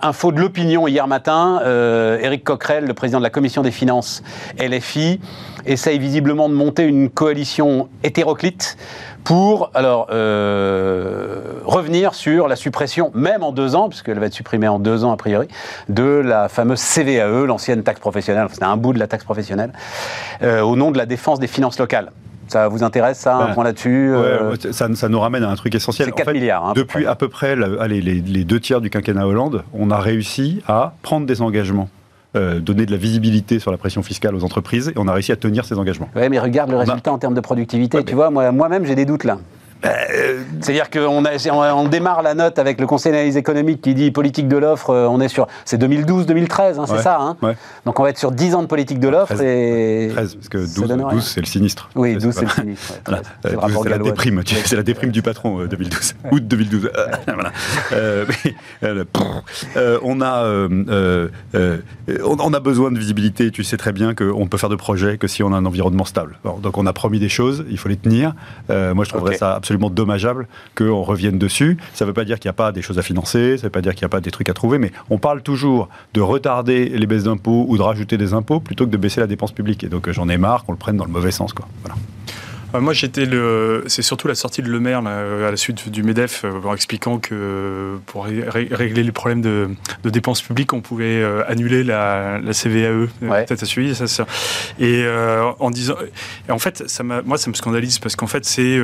[0.00, 1.60] info de l'opinion hier matin.
[2.20, 4.22] Éric Coquerel, le président de la commission des finances
[4.58, 5.20] LFI,
[5.64, 8.76] essaye visiblement de monter une coalition hétéroclite
[9.24, 14.78] pour alors revenir sur la suppression, même en deux ans, puisqu'elle va être supprimée en
[14.78, 15.48] deux ans a priori,
[15.88, 19.72] de la fameuse CVAE, l'ancienne taxe professionnelle, c'était un bout de la taxe professionnelle,
[20.42, 22.12] au nom de la défense des finances locales.
[22.48, 26.08] Ça vous intéresse, ça, un point là-dessus euh ça, nous ramène à un truc essentiel.
[26.08, 26.66] C'est 4 milliards.
[26.66, 30.62] Hein, depuis à peu près, allez, les, deux tiers du quinquennat Hollande, on a réussi
[30.66, 31.88] à prendre des engagements.
[32.34, 35.32] Euh, donner de la visibilité sur la pression fiscale aux entreprises et on a réussi
[35.32, 36.10] à tenir ces engagements.
[36.14, 38.04] Oui, mais regarde le résultat en termes de productivité.
[38.04, 39.38] tu vois, moi-même, j'ai des doutes là.
[39.84, 44.48] Euh, C'est-à-dire qu'on on démarre la note avec le Conseil d'analyse économique qui dit politique
[44.48, 45.46] de l'offre, euh, on est sur.
[45.64, 47.18] C'est 2012-2013, hein, c'est ça.
[47.20, 47.36] Hein
[47.84, 49.34] Donc on va être sur 10 ans de politique de l'offre.
[49.34, 51.90] 13, et 13, parce que 12, c'est le sinistre.
[51.94, 52.94] Oui, 12, c'est le sinistre.
[53.42, 56.14] c'est la déprime, c'est la déprime du patron, 2012.
[56.24, 56.90] Euh, Août 2012.
[57.26, 57.52] voilà.
[60.02, 60.68] on, a,
[62.24, 63.50] on, a besoin de visibilité.
[63.50, 66.04] Tu sais très bien qu'on peut faire de projets que si on a un environnement
[66.04, 66.38] stable.
[66.62, 68.34] donc on a promis des choses, il faut les tenir.
[68.68, 71.76] moi, je trouverais ça absolument dommageable qu'on revienne dessus.
[71.94, 73.66] Ça ne veut pas dire qu'il n'y a pas des choses à financer, ça ne
[73.66, 75.88] veut pas dire qu'il n'y a pas des trucs à trouver, mais on parle toujours
[76.14, 79.26] de retarder les baisses d'impôts ou de rajouter des impôts plutôt que de baisser la
[79.26, 79.84] dépense publique.
[79.84, 81.52] Et donc j'en ai marre qu'on le prenne dans le mauvais sens.
[81.52, 81.66] Quoi.
[82.76, 83.84] Euh, moi, j'étais le.
[83.86, 87.18] C'est surtout la sortie de Le Maire à la suite du Medef, euh, en expliquant
[87.18, 89.68] que pour régler les problèmes de,
[90.04, 93.08] dépenses publiques, on pouvait euh, annuler la, CVAE.
[93.20, 94.26] Peut-être à suivi, ça, ça.
[94.78, 95.04] Et
[95.58, 95.94] en disant,
[96.48, 98.78] et en fait, ça moi, ça me scandalise parce qu'en fait, c'est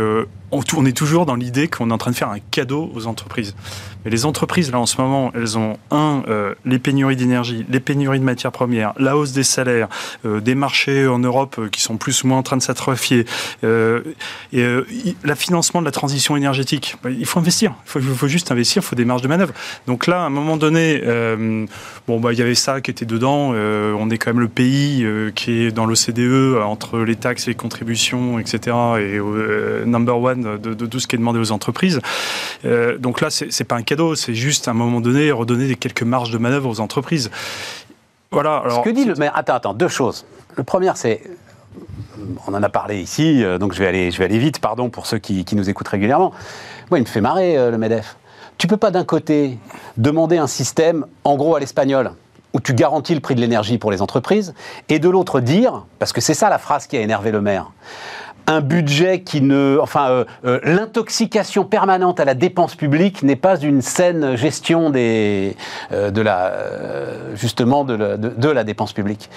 [0.50, 3.54] on, est toujours dans l'idée qu'on est en train de faire un cadeau aux entreprises.
[4.04, 6.22] Mais les entreprises, là, en ce moment, elles ont, un,
[6.64, 9.88] les pénuries d'énergie, les pénuries de matières premières, la hausse des salaires,
[10.24, 13.24] des marchés en Europe qui sont plus ou moins en train de s'atrophier,
[13.64, 13.81] euh,
[14.52, 14.86] et, euh,
[15.22, 17.74] le financement de la transition énergétique, bah, il faut investir.
[17.94, 19.52] Il faut, juste investir, il faut des marges de manœuvre.
[19.86, 21.66] Donc là, à un moment donné, euh,
[22.06, 23.52] bon, bah, il y avait ça qui était dedans.
[23.52, 27.56] on est quand même le pays qui est dans l'OCDE entre les taxes et les
[27.56, 28.76] contributions, etc.
[29.00, 29.18] et
[29.86, 32.00] number one de, tout ce qui est demandé aux entreprises.
[32.98, 36.30] donc là, c'est pas un cadeau, c'est juste à un moment donné redonner quelques marges
[36.30, 37.30] de manœuvre aux entreprises.
[38.32, 38.58] Voilà.
[38.58, 40.24] Alors, Ce que dit le maire, attends, attends, deux choses.
[40.56, 41.22] Le premier, c'est
[42.46, 45.44] on en a parlé ici, euh, donc je vais aller, vite, pardon pour ceux qui,
[45.54, 46.32] nous écoutent régulièrement.
[46.90, 48.16] Moi, il me fait marrer euh, le MEDEF.
[48.58, 49.58] Tu peux pas d'un côté
[49.96, 52.12] demander un système, en gros à l'espagnol,
[52.52, 54.54] où tu garantis le prix de l'énergie pour les entreprises,
[54.88, 57.72] et de l'autre dire, parce que c'est ça la phrase qui a énervé le maire,
[58.46, 63.82] un budget qui ne, enfin, euh, l'intoxication permanente à la dépense publique n'est pas une
[63.82, 65.56] saine gestion des,
[65.92, 66.54] de, la
[68.64, 69.30] dépense publique.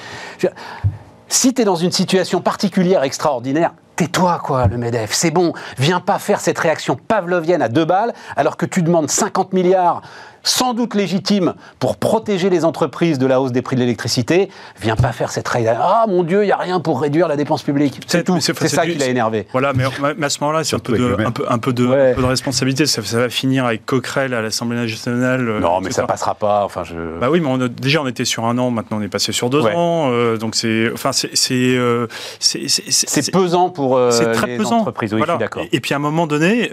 [1.28, 5.13] Si tu es dans une situation particulière extraordinaire, tais-toi, quoi, le MEDEF.
[5.13, 9.09] C'est bon, viens pas faire cette réaction pavlovienne à deux balles, alors que tu demandes
[9.09, 10.01] 50 milliards
[10.45, 14.95] sans doute légitime pour protéger les entreprises de la hausse des prix de l'électricité, vient
[14.95, 15.75] pas faire cette règle.
[15.77, 17.99] Ah mon Dieu, il n'y a rien pour réduire la dépense publique.
[18.07, 18.39] C'est tout.
[18.39, 19.47] C'est ça qui l'a énervé.
[19.51, 21.17] Voilà, mais, à ce moment-là, c'est un, peu de,
[21.49, 22.85] un, peu, de, responsabilité.
[22.85, 25.49] Ça, va finir avec Coquerel à l'Assemblée nationale.
[25.49, 26.63] Euh, non, mais ça passera pas.
[26.63, 27.19] Enfin, je...
[27.19, 29.65] Bah oui, mais déjà on était sur un an, maintenant on est passé sur deux
[29.65, 30.11] ans.
[30.11, 32.07] Euh, donc c'est, enfin c'est, c'est, euh,
[32.39, 34.79] c'est pesant pour très les pesant.
[34.79, 35.13] entreprises.
[35.13, 35.63] Oui, d'accord.
[35.71, 36.69] Et, puis à un moment donné,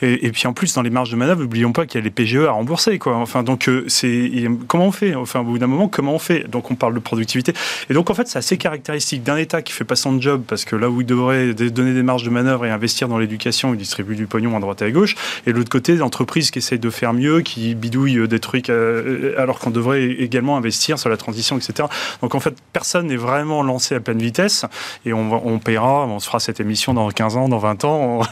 [0.00, 2.04] et, et, puis en plus dans les marges de manœuvre, n'oublions pas qu'il y a
[2.04, 2.98] les PGE à rembourser.
[3.06, 4.30] Enfin, donc euh, c'est
[4.68, 5.14] comment on fait?
[5.14, 6.48] Enfin, au bout d'un moment, comment on fait?
[6.48, 7.52] Donc on parle de productivité.
[7.90, 10.64] Et donc en fait, c'est assez caractéristique d'un État qui fait pas son job parce
[10.64, 13.78] que là où il devrait donner des marges de manœuvre et investir dans l'éducation, il
[13.78, 15.14] distribue du pognon à droite et à gauche.
[15.46, 19.34] Et de l'autre côté, l'entreprise qui essaye de faire mieux, qui bidouille des trucs euh,
[19.38, 21.88] alors qu'on devrait également investir sur la transition, etc.
[22.20, 24.64] Donc en fait, personne n'est vraiment lancé à pleine vitesse
[25.04, 28.22] et on, on paiera, on se fera cette émission dans 15 ans, dans 20 ans.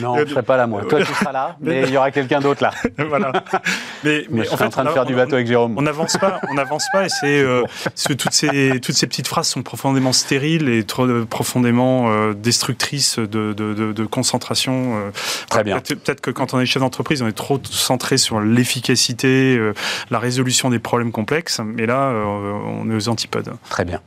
[0.00, 0.82] non, je ne serai pas là moi.
[0.84, 2.70] Toi, tu seras là, mais il y aura quelqu'un d'autre là.
[3.08, 3.32] voilà.
[4.04, 5.74] Mais, mais, en, fait, en train de faire du bateau avec Jérôme.
[5.76, 7.62] On n'avance pas, on n'avance pas, et c'est euh,
[8.06, 12.34] que toutes ces toutes ces petites phrases sont profondément stériles et trop euh, profondément euh,
[12.34, 14.96] destructrices de, de, de, concentration.
[14.96, 15.10] Euh.
[15.48, 15.80] Très bien.
[15.80, 19.58] Peut-être que quand on est chef d'entreprise, on est trop centré sur l'efficacité,
[20.10, 23.52] la résolution des problèmes complexes, mais là, on est aux antipodes.
[23.68, 24.00] Très bien.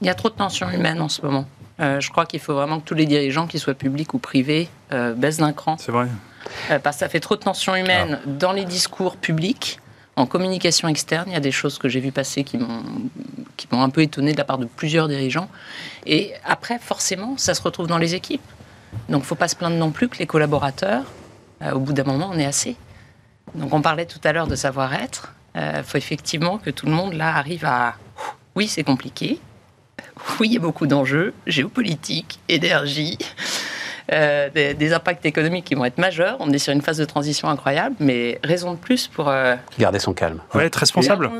[0.00, 1.46] Il y a trop de tensions humaines en ce moment.
[1.78, 5.38] Je crois qu'il faut vraiment que tous les dirigeants, qu'ils soient publics ou privés, baissent
[5.38, 5.76] d'un cran.
[5.78, 6.08] C'est vrai.
[6.70, 8.26] Euh, parce que ça fait trop de tensions humaines ah.
[8.26, 9.80] dans les discours publics.
[10.16, 12.82] En communication externe, il y a des choses que j'ai vues passer qui m'ont
[13.56, 15.48] qui m'ont un peu étonné de la part de plusieurs dirigeants.
[16.06, 18.42] Et après, forcément, ça se retrouve dans les équipes.
[19.08, 21.04] Donc, il ne faut pas se plaindre non plus que les collaborateurs,
[21.62, 22.76] euh, au bout d'un moment, on est assez.
[23.54, 25.34] Donc, on parlait tout à l'heure de savoir-être.
[25.54, 27.94] Il euh, faut effectivement que tout le monde, là, arrive à...
[28.56, 29.40] Oui, c'est compliqué.
[30.40, 33.18] Oui, il y a beaucoup d'enjeux géopolitiques, énergie.
[34.12, 36.36] Euh, des, impacts économiques qui vont être majeurs.
[36.38, 39.98] On est sur une phase de transition incroyable, mais raison de plus pour euh, garder
[39.98, 40.40] son calme.
[40.54, 41.30] Ouais, être responsable.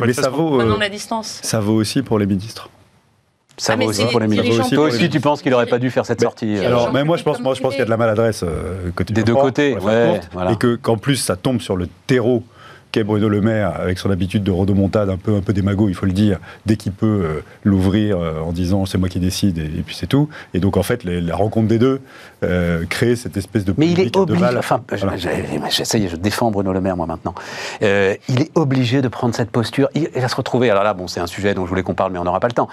[0.00, 1.40] Mais ça vaut, euh, la distance.
[1.42, 2.70] Ça vaut aussi pour les ministres.
[3.58, 4.70] Ça ah, vaut aussi pour les ministres.
[4.74, 7.24] Toi aussi, tu penses qu'il n'aurait pas dû faire cette sortie Alors, mais moi, je
[7.24, 8.42] pense, moi, je pense qu'il y a de la maladresse
[9.06, 10.20] des deux côtés, ouais,
[10.50, 12.42] et que qu'en plus, ça tombe sur le terreau
[13.02, 16.06] Bruno Le Maire, avec son habitude de rodomontade un peu, un peu démago, il faut
[16.06, 19.82] le dire, dès qu'il peut euh, l'ouvrir euh, en disant c'est moi qui décide et,
[19.84, 20.28] puis c'est tout.
[20.52, 22.00] Et donc en fait, la rencontre des deux
[22.42, 23.74] euh, crée cette espèce de.
[23.76, 24.44] Mais il est obligé.
[24.56, 24.82] Enfin,
[25.68, 27.34] j'essaye, je défends Bruno Le Maire moi maintenant.
[27.80, 29.88] il est obligé de prendre cette posture.
[29.94, 30.70] Il, va se retrouver.
[30.70, 32.48] Alors là, bon, c'est un sujet dont je voulais qu'on parle, mais on n'aura pas
[32.48, 32.68] le temps.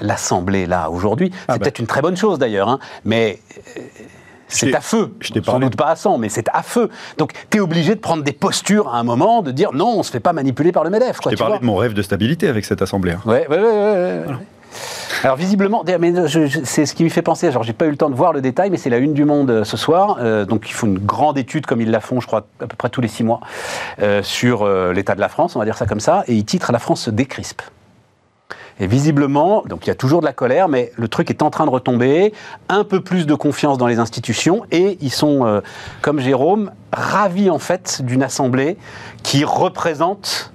[0.00, 1.58] L'Assemblée là aujourd'hui, c'est ah bah.
[1.58, 3.38] peut-être une très bonne chose d'ailleurs, hein, mais
[4.50, 5.12] c'est à feu.
[5.20, 6.90] Je t'ai Sans doute pas à 100, mais c'est à feu.
[7.18, 10.02] Donc, tu es obligé de prendre des postures à un moment, de dire non, on
[10.02, 11.18] se fait pas manipuler par le MEDEF.
[11.24, 13.14] je t'ai parlé de mon rêve de stabilité avec cette assemblée.
[13.24, 14.34] Oui, oui, oui.
[15.22, 15.84] Alors visiblement,
[16.64, 17.48] c'est ce qui me fait penser.
[17.48, 19.24] Alors j'ai pas eu le temps de voir le détail, mais c'est la une du
[19.24, 20.16] Monde euh, ce soir.
[20.20, 22.76] Euh, donc il faut une grande étude comme ils la font, je crois, à peu
[22.76, 23.40] près tous les six mois,
[24.00, 26.24] euh, sur l'état de la France, on va dire ça comme ça.
[26.26, 27.62] Et ils titrent La France se décrispe.
[28.80, 31.50] Et visiblement, donc il y a toujours de la colère, mais le truc est en
[31.50, 32.32] train de retomber,
[32.70, 35.60] un peu plus de confiance dans les institutions, et ils sont, euh,
[36.00, 38.76] comme Jérôme, ravis en fait d'une assemblée
[39.22, 40.52] qui représente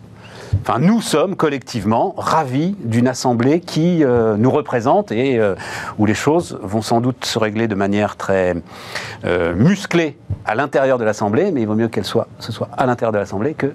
[0.62, 5.54] Enfin, nous sommes collectivement ravis d'une assemblée qui euh, nous représente et euh,
[6.00, 8.56] où les choses vont sans doute se régler de manière très
[9.56, 13.12] musclée à l'intérieur de l'assemblée, mais il vaut mieux qu'elle soit, ce soit à l'intérieur
[13.12, 13.74] de l'assemblée que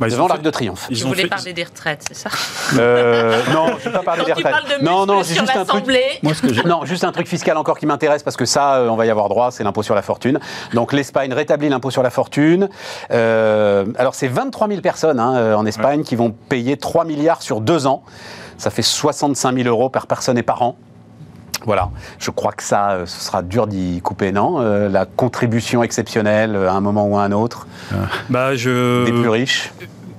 [0.00, 0.86] bah, devant l'Arc de Triomphe.
[0.90, 2.30] Ils Vous voulez parler des retraites, c'est ça
[2.78, 4.54] euh, Non, je ne veux pas parler des retraites.
[4.78, 5.84] De non, non, c'est juste un truc.
[6.22, 8.88] Moi, ce que non, juste un truc fiscal encore qui m'intéresse parce que ça, euh,
[8.88, 10.38] on va y avoir droit, c'est l'impôt sur la fortune.
[10.74, 12.68] Donc l'Espagne rétablit l'impôt sur la fortune.
[13.10, 17.42] Euh, alors c'est 23 000 personnes hein, euh, en Espagne qui vont payer 3 milliards
[17.42, 18.02] sur deux ans.
[18.56, 20.76] Ça fait 65 000 euros par personne et par an.
[21.68, 25.82] Voilà, je crois que ça, euh, ce sera dur d'y couper, non euh, La contribution
[25.82, 27.66] exceptionnelle à un moment ou à un autre?
[28.30, 29.04] Bah, je...
[29.04, 29.70] des plus riches?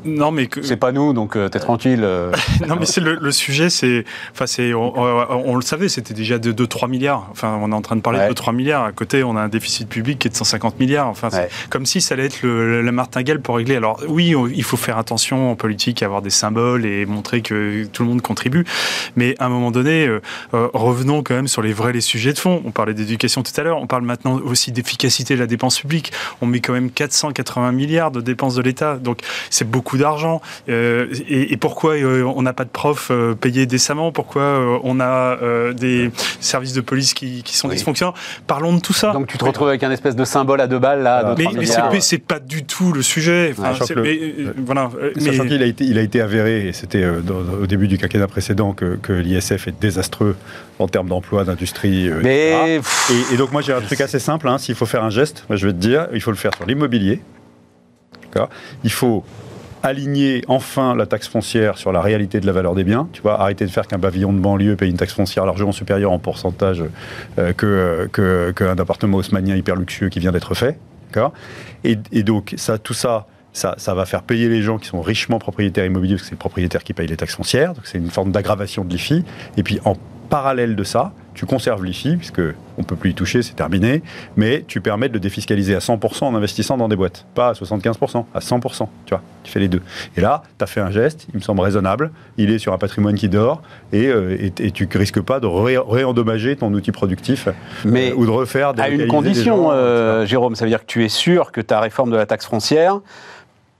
[0.06, 2.02] Non, mais c'est pas nous, donc euh, t'es tranquille.
[2.04, 2.32] Euh.
[2.68, 6.90] non, mais c'est le, sujet, c'est, enfin, c'est, on, le savait, c'était déjà de 2-3
[6.90, 7.28] milliards.
[7.32, 8.86] Enfin, on est en train de parler de 2-3 milliards.
[8.86, 11.08] À côté, on a un déficit public qui est de 150 milliards.
[11.08, 11.30] Enfin,
[11.70, 13.76] comme si ça allait être le, la martingale pour régler.
[13.76, 18.04] Alors, oui, il faut faire attention en politique, avoir des symboles et montrer que tout
[18.04, 18.66] le monde contribue.
[19.16, 20.22] Mais à un moment donné, euh,
[20.54, 22.62] revenons quand même sur les vrais les sujets de fond.
[22.66, 23.78] On parlait d'éducation tout à l'heure.
[23.82, 26.12] On parle maintenant aussi d'efficacité de la dépense publique.
[26.42, 28.96] On met quand même 480 milliards de dépenses de l'État.
[28.98, 29.20] Donc,
[29.50, 30.42] c'est beaucoup beaucoup d'argent.
[30.68, 33.12] Et, pourquoi on n'a pas de profs
[33.42, 34.12] payés décemment?
[34.12, 35.38] Pourquoi on a
[35.74, 38.14] des services de police qui, sont dysfonctionnants?
[38.46, 39.12] Parlons de tout ça.
[39.12, 41.36] Donc tu te retrouves avec un espèce de symbole à deux balles là.
[41.38, 41.46] Mais,
[41.92, 43.54] mais c'est pas du tout le sujet.
[43.58, 43.74] Enfin,
[44.58, 44.90] voilà.
[45.18, 48.74] Sachant qu'il a été, il a été avéré, et c'était au début du quinquennat précédent,
[48.74, 50.36] que, que l'ISF est désastreux
[50.78, 52.10] en termes d'emploi, d'industrie.
[52.24, 52.80] mais
[53.34, 54.48] et, donc moi j'ai un truc assez simple.
[54.48, 54.58] Hein.
[54.58, 57.22] S'il faut faire un geste, je vais te dire, il faut le faire sur l'immobilier.
[58.84, 59.24] Il faut
[59.84, 63.08] aligner enfin la taxe foncière sur la réalité de la valeur des biens.
[63.14, 66.12] Tu vois, arrêter de faire qu'un pavillon de banlieue paye une taxe foncière largement supérieure
[66.12, 66.84] en pourcentage
[67.38, 68.10] euh, que
[68.54, 70.78] qu'un appartement haussmanien hyper luxueux qui vient d'être fait.
[71.84, 75.02] Et, et, donc ça, tout ça, ça, ça, va faire payer les gens qui sont
[75.02, 77.74] richement propriétaires immobiliers, parce que c'est les propriétaires qui payent les taxes foncières.
[77.74, 79.24] Donc c'est une forme d'aggravation de l'IFI.
[79.58, 79.96] Et puis en
[80.30, 82.42] parallèle de ça, tu conserves l'IFI, puisque
[82.78, 84.04] on peut plus y toucher, c'est terminé,
[84.36, 87.26] mais tu permets de le défiscaliser à 100% en investissant dans des boîtes.
[87.34, 88.88] Pas à 75%, à 100%.
[89.06, 89.82] Tu vois, tu fais les deux.
[90.18, 92.78] Et là, tu as fait un geste, il me semble raisonnable, il est sur un
[92.78, 93.62] patrimoine qui dort,
[93.94, 97.48] et, euh, et, tu risques pas de réendommager ton outil productif
[97.86, 100.92] mais euh, ou de refaire des À une condition, euh, Jérôme, ça veut dire que
[100.92, 103.00] tu es sûr que ta réforme de la taxe foncière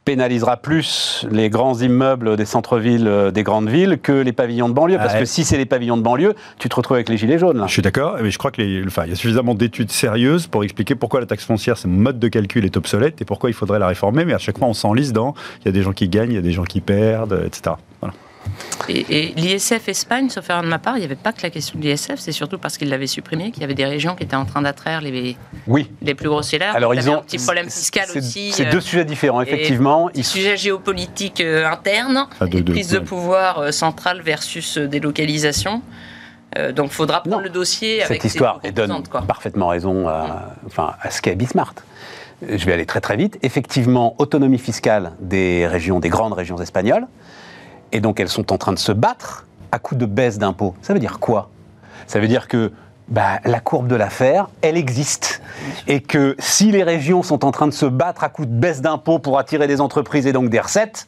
[0.06, 4.74] pénalisera plus les grands immeubles des centres-villes euh, des grandes villes que les pavillons de
[4.74, 4.98] banlieue.
[4.98, 7.58] Parce que si c'est les pavillons de banlieue, tu te retrouves avec les gilets jaunes.
[7.58, 7.68] Là.
[7.68, 11.20] Je suis d'accord, mais je crois qu'il y a suffisamment d'études sérieuses pour expliquer pourquoi
[11.20, 14.26] la taxe foncière, ce mode de calcul est obsolète et pourquoi il faudrait la réformer.
[14.26, 16.36] Mais à chaque fois, on s'enlise dans il y a des gens qui gagnent, il
[16.36, 17.76] y a des gens qui perdent, etc.
[18.90, 21.78] Et, l'ISF Espagne, sauf erreur de ma part, il n'y avait pas que la question
[21.78, 24.36] de l'ISF, c'est surtout parce qu'ils l'avaient supprimé, qu'il y avait des régions qui étaient
[24.36, 25.38] en train d'attraire les,
[25.68, 25.92] oui.
[26.02, 26.76] les plus gros salaires.
[26.76, 28.52] Alors ils ont un petit problème fiscal aussi.
[28.52, 30.10] C'est deux euh, sujets différents, effectivement.
[30.16, 30.24] Ils...
[30.24, 35.82] Sujet géopolitique euh, interne, ah, prise de pouvoir euh, centrale versus délocalisation.
[36.76, 40.94] donc il faudra prendre le dossier avec Cette histoire et donne parfaitement raison à, enfin,
[41.02, 41.76] à ce qu'est Bismart.
[42.42, 43.38] Je vais aller très très vite.
[43.44, 47.06] Effectivement, autonomie fiscale des régions, des grandes régions espagnoles.
[47.92, 50.76] Et donc elles sont en train de se battre à coup de baisse d'impôts.
[50.82, 51.50] Ça veut dire quoi?
[52.08, 52.72] Ça veut dire que
[53.08, 55.42] bah, la courbe de l'affaire, elle existe.
[55.88, 58.82] Et que si les régions sont en train de se battre à coup de baisse
[58.82, 61.08] d'impôts pour attirer des entreprises et donc des recettes,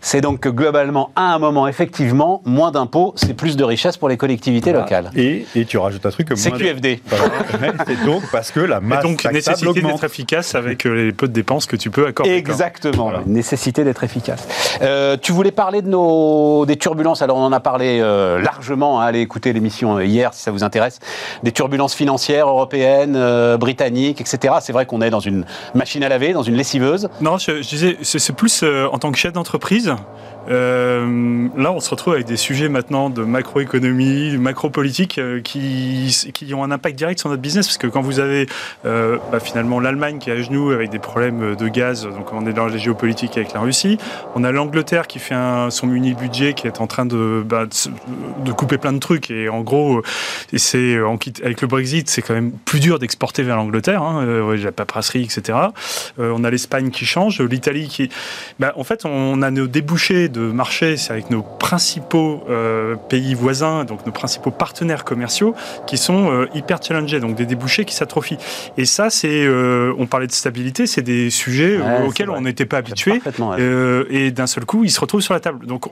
[0.00, 4.08] c'est donc que globalement, à un moment, effectivement, moins d'impôts, c'est plus de richesse pour
[4.08, 5.10] les collectivités locales.
[5.14, 7.02] Et, et, tu rajoutes un truc comme C'est QFD.
[7.86, 11.28] c'est donc parce que la masse et donc nécessité d'être efficace avec euh, les peu
[11.28, 12.32] de dépenses que tu peux accorder.
[12.32, 14.46] Exactement, nécessité d'être efficace.
[14.82, 17.22] Euh, tu voulais parler de nos des turbulences.
[17.22, 19.00] Alors on en a parlé euh, largement.
[19.00, 20.98] Hein, allez écouter l'émission hier si ça vous intéresse.
[21.42, 23.18] Des turbulences financières européennes,
[23.56, 24.54] britanniques, etc.
[24.60, 25.44] C'est vrai qu'on est dans une
[25.74, 27.08] machine à laver, dans une lessiveuse.
[27.20, 29.89] Non, je, je disais, c'est plus en tant que chef d'entreprise
[30.48, 36.54] euh, là, on se retrouve avec des sujets maintenant de macroéconomie, macro-politique euh, qui, qui
[36.54, 37.66] ont un impact direct sur notre business.
[37.66, 38.46] Parce que quand vous avez
[38.86, 42.46] euh, bah, finalement l'Allemagne qui est à genoux avec des problèmes de gaz, donc on
[42.46, 43.98] est dans la géopolitique avec la Russie,
[44.34, 45.34] on a l'Angleterre qui fait
[45.70, 49.30] son muni-budget qui est en train de, bah, de, couper plein de trucs.
[49.30, 50.02] Et en gros,
[50.56, 50.96] c'est
[51.42, 55.58] avec le Brexit, c'est quand même plus dur d'exporter vers l'Angleterre, hein, la paperasserie, etc.
[56.18, 58.10] on a l'Espagne qui change, l'Italie qui.
[58.58, 63.32] Bah, en fait, on a nos débouchés de marché, c'est avec nos principaux euh, pays
[63.32, 65.54] voisins, donc nos principaux partenaires commerciaux,
[65.86, 68.36] qui sont euh, hyper challengés, donc des débouchés qui s'atrophient.
[68.76, 72.76] Et ça, c'est, euh, on parlait de stabilité, c'est des sujets auxquels on n'était pas
[72.76, 73.22] habitué,
[74.10, 75.66] et d'un seul coup, ils se retrouvent sur la table.
[75.66, 75.86] Donc,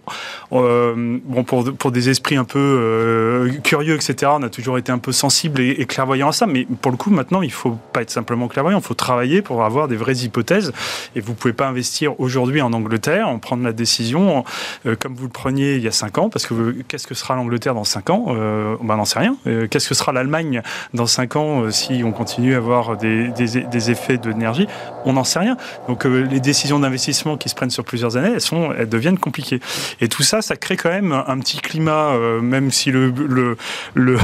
[0.51, 5.13] bon, pour, pour des esprits un peu curieux, etc., on a toujours été un peu
[5.13, 8.11] sensible et, et clairvoyant à ça, mais pour le coup, maintenant, il faut pas être
[8.11, 10.73] simplement clairvoyant, il faut travailler pour avoir des vraies hypothèses,
[11.17, 14.45] et vous pouvez pas investir aujourd'hui en Angleterre, prendre la décision
[14.87, 17.35] euh, comme vous le preniez il y a 5 ans, parce que qu'est-ce que sera
[17.35, 18.27] l'Angleterre dans 5 ans?
[18.29, 19.37] Euh, ben, On n'en sait rien.
[19.47, 20.63] Euh, qu'est-ce que sera l'Allemagne
[20.95, 24.67] dans 5 ans si on continue à avoir des, des, effets de l'énergie
[25.05, 25.57] On n'en sait rien.
[25.89, 29.61] Donc les décisions d'investissement qui se prennent sur plusieurs années, elles, sont, elles deviennent compliquées.
[30.01, 32.13] Et tout ça, ça crée quand même un petit climat,
[32.43, 33.57] même si le, le,
[33.95, 34.19] le,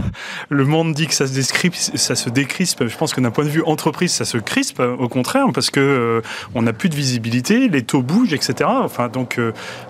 [0.49, 1.43] le, monde dit que ça se,
[1.95, 2.87] ça se décrispe.
[2.87, 6.23] Je pense que d'un point de vue entreprise, ça se crispe, au contraire, parce que
[6.55, 8.69] on n'a plus de visibilité, les taux bougent, etc.
[8.69, 9.39] Enfin, donc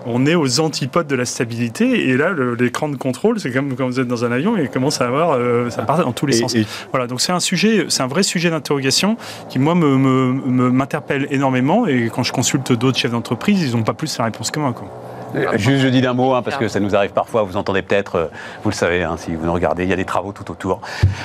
[0.05, 2.09] on est aux antipodes de la stabilité.
[2.09, 5.01] Et là, l'écran de contrôle, c'est comme quand vous êtes dans un avion et commence
[5.01, 6.55] à avoir, euh, ça part dans tous les sens.
[6.91, 9.17] Voilà, donc c'est un sujet, c'est un vrai sujet d'interrogation
[9.49, 11.87] qui moi m'interpelle me, énormément.
[11.87, 14.73] Et quand je consulte d'autres chefs d'entreprise, ils n'ont pas plus la réponse que moi.
[14.73, 15.04] Quoi.
[15.35, 17.81] Euh, juste, je dis d'un mot, hein, parce que ça nous arrive parfois, vous entendez
[17.81, 18.25] peut-être, euh,
[18.63, 20.81] vous le savez, hein, si vous nous regardez, il y a des travaux tout autour.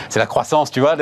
[0.08, 0.96] C'est la croissance, tu vois.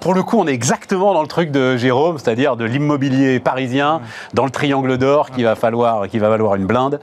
[0.00, 4.00] pour le coup, on est exactement dans le truc de Jérôme, c'est-à-dire de l'immobilier parisien,
[4.34, 7.00] dans le triangle d'or qui va falloir, qui va valoir une blinde.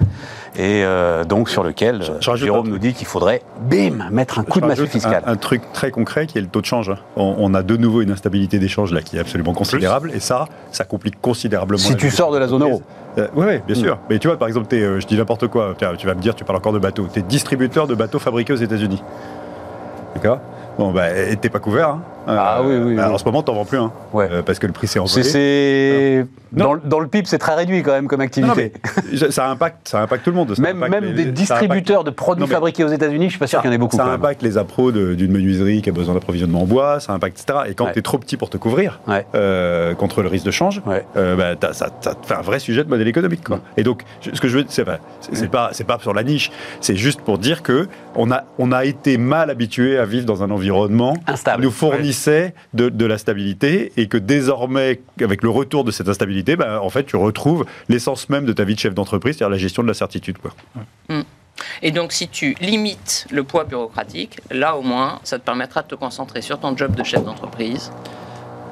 [0.55, 2.01] et euh, donc sur lequel
[2.35, 5.23] Jérôme nous dit qu'il faudrait, bim, mettre un coup de massue fiscale.
[5.25, 6.91] Un, truc très concret qui est le taux de change.
[7.15, 10.83] On, a de nouveau une instabilité d'échange là qui est absolument considérable, et ça, ça
[10.83, 11.77] complique considérablement.
[11.77, 12.81] Si tu sors de la zone euro.
[13.35, 13.97] Oui, bien sûr.
[14.09, 16.43] Mais tu vois, par exemple, es, je dis n'importe quoi, tu vas me dire, tu
[16.43, 17.07] parles encore de bateaux.
[17.11, 19.03] Tu es distributeur de bateaux fabriqués aux États-Unis.
[20.15, 20.39] D'accord?
[20.77, 21.07] Bon, bah,
[21.41, 21.89] t'es pas couvert.
[21.89, 22.01] Hein.
[22.27, 23.91] Ah oui, oui, bah, En ce moment, t'en vends plus un.
[24.13, 24.27] Ouais.
[24.31, 25.23] Euh, parce que le prix s'est envolé.
[25.23, 28.73] C'est, dans, dans, le PIB, c'est très réduit quand même comme activité.
[29.29, 30.53] ça, impacte, ça impacte tout le monde.
[30.59, 33.71] même même des distributeurs de produits fabriqués aux États-Unis, je suis pas sûr qu'il y
[33.71, 33.97] en ait beaucoup.
[33.97, 37.59] Ça impacte les appros d'une menuiserie qui a besoin d'approvisionnement en bois, ça impacte, etc.
[37.69, 38.99] Et quand tu es trop petit pour te couvrir
[39.35, 40.81] euh, contre le risque de change,
[41.15, 43.43] euh, bah, ça, ça, te fait un vrai sujet de modèle économique.
[43.43, 43.59] Quoi.
[43.77, 46.51] Et donc, ce que je veux c'est pas, c'est pas, pas sur la niche,
[46.81, 50.43] c'est juste pour dire que on a, on a été mal habitué à vivre dans
[50.43, 51.61] un environnement Instable.
[51.61, 52.16] qui nous fournissait
[52.73, 57.05] de, la stabilité et que désormais, avec le retour de cette instabilité, bah, en fait,
[57.05, 59.93] tu retrouves l'essence même de ta vie de chef d'entreprise, c'est-à-dire la gestion de la
[59.93, 60.37] certitude.
[60.37, 60.53] Quoi.
[61.09, 61.21] Mm.
[61.81, 65.87] Et donc, si tu limites le poids bureaucratique, là au moins, ça te permettra de
[65.87, 67.91] te concentrer sur ton job de chef d'entreprise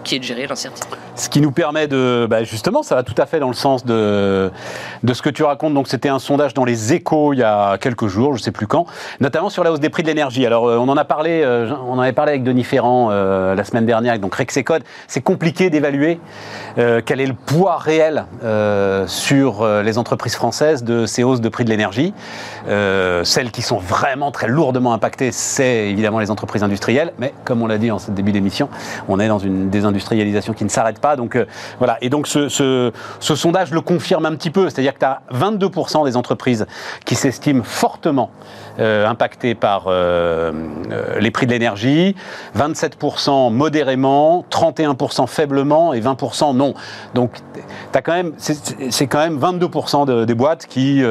[0.05, 0.95] qui est de gérer l'incertitude.
[1.15, 3.85] Ce qui nous permet de, bah, justement, ça va tout à fait dans le sens
[3.85, 4.51] de,
[5.03, 5.73] de ce que tu racontes.
[5.73, 8.51] Donc c'était un sondage dans les échos il y a quelques jours, je ne sais
[8.51, 8.85] plus quand,
[9.19, 10.45] notamment sur la hausse des prix de l'énergie.
[10.45, 13.55] Alors euh, on en a parlé, euh, on en avait parlé avec Denis Ferrand euh,
[13.55, 14.83] la semaine dernière, donc Rexecode.
[15.07, 16.19] C'est compliqué d'évaluer
[16.75, 18.25] quel est le poids réel
[19.07, 22.13] sur les entreprises françaises de ces hausses de prix de l'énergie.
[22.67, 27.67] celles qui sont vraiment très lourdement impactées, c'est évidemment les entreprises industrielles, mais comme on
[27.67, 28.69] l'a dit en ce début d'émission,
[29.07, 31.15] on est dans une des industrialisation qui ne s'arrête pas.
[31.15, 31.45] Donc euh,
[31.79, 31.97] voilà.
[32.01, 34.69] Et donc ce, ce, sondage le confirme un petit peu.
[34.69, 36.65] C'est-à-dire que tu as 22% des entreprises
[37.05, 38.31] qui s'estiment fortement
[38.79, 40.51] euh, impactées par euh,
[41.19, 42.15] les prix de l'énergie,
[42.57, 46.73] 27% modérément, 31% faiblement et 20% non.
[47.13, 47.31] Donc
[47.93, 51.01] as quand même, c'est quand même 22% des boîtes qui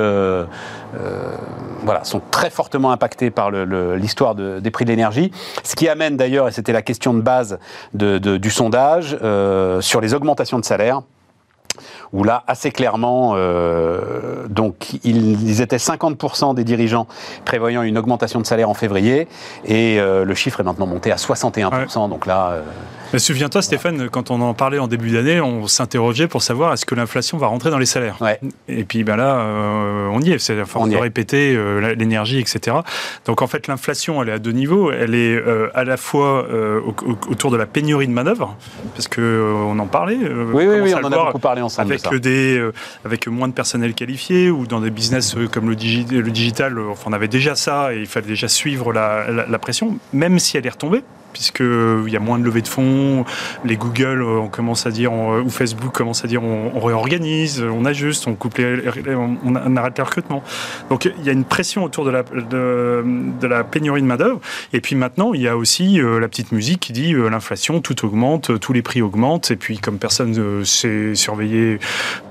[1.85, 5.31] voilà, sont très fortement impactées par l'histoire des prix de l'énergie.
[5.63, 7.59] Ce qui amène d'ailleurs, et c'était la question de base
[7.93, 11.03] du sondage, euh, sur les augmentations de salaire
[12.13, 17.07] où là, assez clairement, euh, donc ils, étaient 50% des dirigeants
[17.45, 19.29] prévoyant une augmentation de salaire en février,
[19.65, 22.09] et euh, le chiffre est maintenant monté à 61%.
[22.09, 22.59] Donc là,
[23.19, 26.95] Souviens-toi, Stéphane, quand on en parlait en début d'année, on s'interrogeait pour savoir est-ce que
[26.95, 28.19] l'inflation va rentrer dans les salaires.
[28.69, 30.39] Et puis ben là, euh, on y est.
[30.39, 32.77] C'est à force de répéter euh, l'énergie, etc.
[33.27, 34.91] Donc en fait, l'inflation, elle est à deux niveaux.
[34.91, 36.47] Elle est euh, à la fois
[37.29, 38.57] autour de la pénurie de manœuvres,
[38.95, 40.17] parce que on en parlait.
[40.17, 41.93] oui, oui, oui, on en a beaucoup parlé ensemble.
[41.93, 42.63] Avec des,
[43.05, 47.29] avec moins de personnel qualifié ou dans des business comme le, le digital, on avait
[47.29, 51.03] déjà ça et il fallait déjà suivre la, la pression, même si elle est retombée
[51.35, 53.27] puisqu'il y a moins de levée de fonds,
[53.65, 54.49] les Google, euh,
[54.87, 59.99] à dire, ou Facebook commence à dire, on, réorganise, on ajuste, on coupe on, arrête
[59.99, 60.43] les recrutements.
[60.89, 64.41] Donc il y a une pression autour de la, pénurie de main-d'œuvre.
[64.73, 67.81] Et puis maintenant, il y a aussi euh, la petite musique qui dit euh, l'inflation,
[67.81, 69.51] tout augmente, tous les prix augmentent.
[69.51, 71.79] Et puis comme personne ne sait surveiller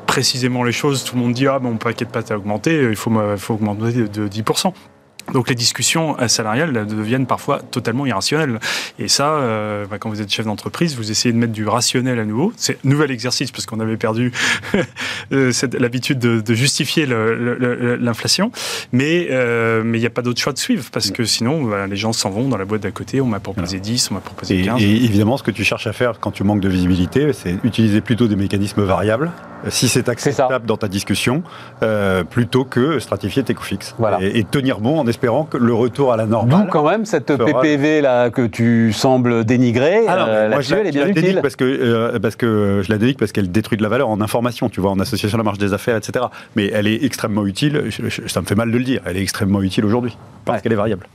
[0.08, 2.96] précisément les choses, tout le monde dit ah mon paquet de pâtes a augmenté, il
[2.96, 3.12] faut
[3.50, 4.74] augmenter de 10%.
[5.32, 8.60] Donc les discussions salariales deviennent parfois totalement irrationnelles.
[9.00, 12.20] Et ça, euh, bah, quand vous êtes chef d'entreprise, vous essayez de mettre du rationnel
[12.20, 12.54] à nouveau.
[12.58, 14.32] C'est un nouvel exercice parce qu'on avait perdu
[15.32, 18.52] euh, l'habitude de, justifier l'inflation.
[18.92, 21.88] Mais euh, mais il n'y a pas d'autre choix de suivre parce que sinon, bah,
[21.88, 23.22] les gens s'en vont dans la boîte d'à côté.
[23.22, 24.82] On m'a proposé 10, on m'a proposé 15.
[24.82, 27.58] Et, et évidemment, ce que tu cherches à faire quand tu manques de visibilité, c'est
[27.64, 29.32] utiliser plutôt des mécanismes variables
[29.70, 31.44] si c'est acceptable dans ta discussion,
[31.82, 33.96] euh, plutôt que stratifier tes coûts fixes.
[34.22, 36.66] Et, tenir bon en espérant que le retour à la normale.
[36.66, 40.02] D'où quand même cette PPV là que tu sembles dénigrer.
[40.08, 41.40] Ah euh, moi, je la, elle est bien utile.
[41.42, 44.22] Parce que, euh, parce que je la dénigre parce qu'elle détruit de la valeur en
[44.22, 46.26] information, tu vois, en association à la marge des affaires, etc.
[46.56, 47.90] Mais elle est extrêmement utile.
[48.28, 49.02] ça me fait mal de le dire.
[49.06, 51.08] Elle est extrêmement utile aujourd'hui parce qu'elle est variable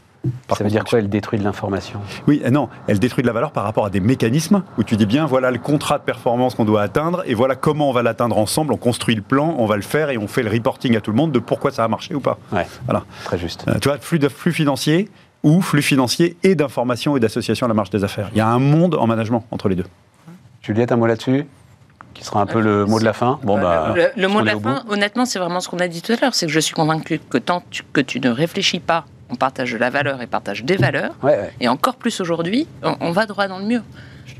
[0.57, 2.01] ça veut dire quoi Elle détruit de l'information?
[2.27, 4.97] Oui, euh, non, elle détruit de la valeur par rapport à des mécanismes où tu
[4.97, 8.03] dis bien, voilà le contrat de performance qu'on doit atteindre et voilà comment on va
[8.03, 8.73] l'atteindre ensemble.
[8.73, 11.11] On construit le plan, on va le faire et on fait le reporting à tout
[11.11, 12.39] le monde de pourquoi ça a marché ou pas.
[12.53, 13.05] Ouais, voilà.
[13.25, 13.65] Très juste.
[13.69, 15.09] Euh, tu vois, flux, de, flux financier
[15.43, 18.29] ou flux financier et d'information et d'association à la marge des affaires.
[18.33, 19.87] Il y a un monde en management entre les deux.
[20.63, 21.47] Juliette, un mot là-dessus?
[22.15, 23.39] Qui sera un peu le mot de la fin?
[23.45, 26.13] Bon, bah, le, mot de la fin, honnêtement, c'est vraiment ce qu'on a dit tout
[26.13, 26.35] à l'heure.
[26.35, 27.63] C'est que je suis convaincu que tant
[27.93, 31.15] que tu ne réfléchis pas on partage de la valeur et partage des valeurs.
[31.61, 33.83] Et encore plus aujourd'hui, on, va droit dans le mur.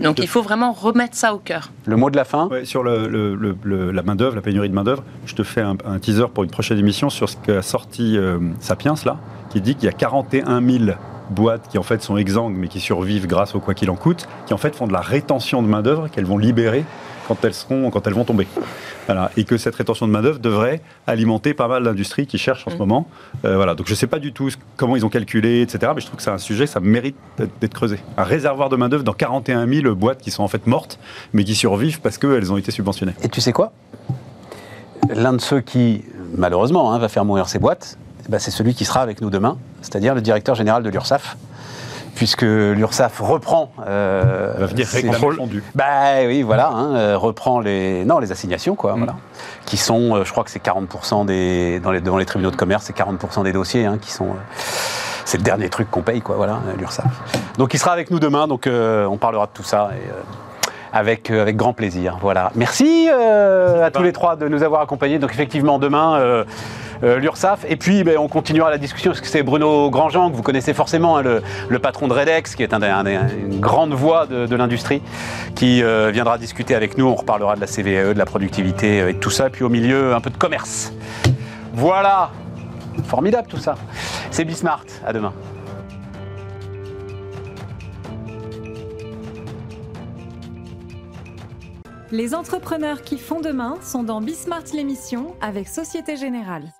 [0.01, 1.71] Donc il faut vraiment remettre ça au cœur.
[1.87, 5.63] Le mot de la fin Sur la main-d'œuvre, la pénurie de main-d'œuvre, je te fais
[5.63, 9.19] un, teaser pour une prochaine émission sur ce qu'a sorti euh, Sapiens, là,
[9.51, 10.85] qui dit qu'il y a 41 000
[11.31, 14.29] boîtes qui en fait sont exsangues mais qui survivent grâce au quoi qu'il en coûte,
[14.47, 16.85] qui en fait font de la rétention de main d'œuvre qu'elles vont libérer
[17.29, 18.49] quand elles seront, quand elles vont tomber.
[19.07, 19.31] Voilà.
[19.37, 22.71] Et que cette rétention de main d'œuvre devrait alimenter pas mal d'industries qui cherchent en
[22.71, 22.79] ce mm.
[22.79, 23.07] moment.
[23.45, 23.75] Euh, voilà.
[23.75, 25.93] Donc je ne sais pas du tout comment ils ont calculé, etc.
[25.95, 27.99] Mais je trouve que c'est un sujet, ça mérite d'être creusé.
[28.17, 30.99] Un réservoir de main d'œuvre dans 41 000 boîtes qui sont en fait mortes,
[31.33, 33.15] mais qui survivent parce qu'elles ont été subventionnées.
[33.23, 33.73] Et tu sais quoi?
[35.15, 36.05] L'un de ceux qui,
[36.37, 39.31] malheureusement, hein, va faire mourir ces boîtes, eh ben, c'est celui qui sera avec nous
[39.31, 41.37] demain, c'est-à-dire le directeur général de l'URSSAF,
[42.19, 43.71] puisque l'URSSAF reprend.
[43.87, 44.87] Euh, va venir
[45.77, 48.99] Bah oui, voilà, hein, euh, reprend les non les assignations quoi, mm.
[48.99, 49.15] voilà,
[49.67, 52.57] qui sont, euh, je crois que c'est 40% des dans les devant les tribunaux de
[52.57, 54.27] commerce, c'est 40% des dossiers hein, qui sont.
[54.27, 54.63] Euh,
[55.25, 57.07] c'est le dernier truc qu'on paye, quoi, voilà, l'URSSAF.
[57.57, 59.91] Donc il sera avec nous demain, donc on parlera de tout ça.
[59.95, 60.11] Et,
[60.91, 62.17] avec, avec grand plaisir.
[62.23, 62.51] Voilà.
[62.55, 65.19] Merci à tous les trois de nous avoir accompagnés.
[65.19, 66.45] Donc effectivement, demain, euh,
[67.03, 67.65] l'URSSAF.
[67.69, 70.75] Et puis, ben, on continuera la discussion parce que c'est Bruno Grandjean, que vous connaissez
[70.75, 71.23] forcément, hein,
[71.69, 75.03] le, patron de Redex, qui est une grande voix de, l'industrie,
[75.55, 77.07] qui euh, viendra discuter avec nous.
[77.07, 79.51] On reparlera de la CVAE, de la productivité euh, et tout ça.
[79.51, 80.93] Puis au milieu, un peu de commerce.
[81.73, 82.31] Voilà.
[83.05, 83.77] Formidable tout ça.
[84.31, 84.85] C'est Bismart.
[85.07, 85.33] À demain.
[92.11, 96.73] Les entrepreneurs qui font demain sont dans Bismart l'émission avec Société Générale.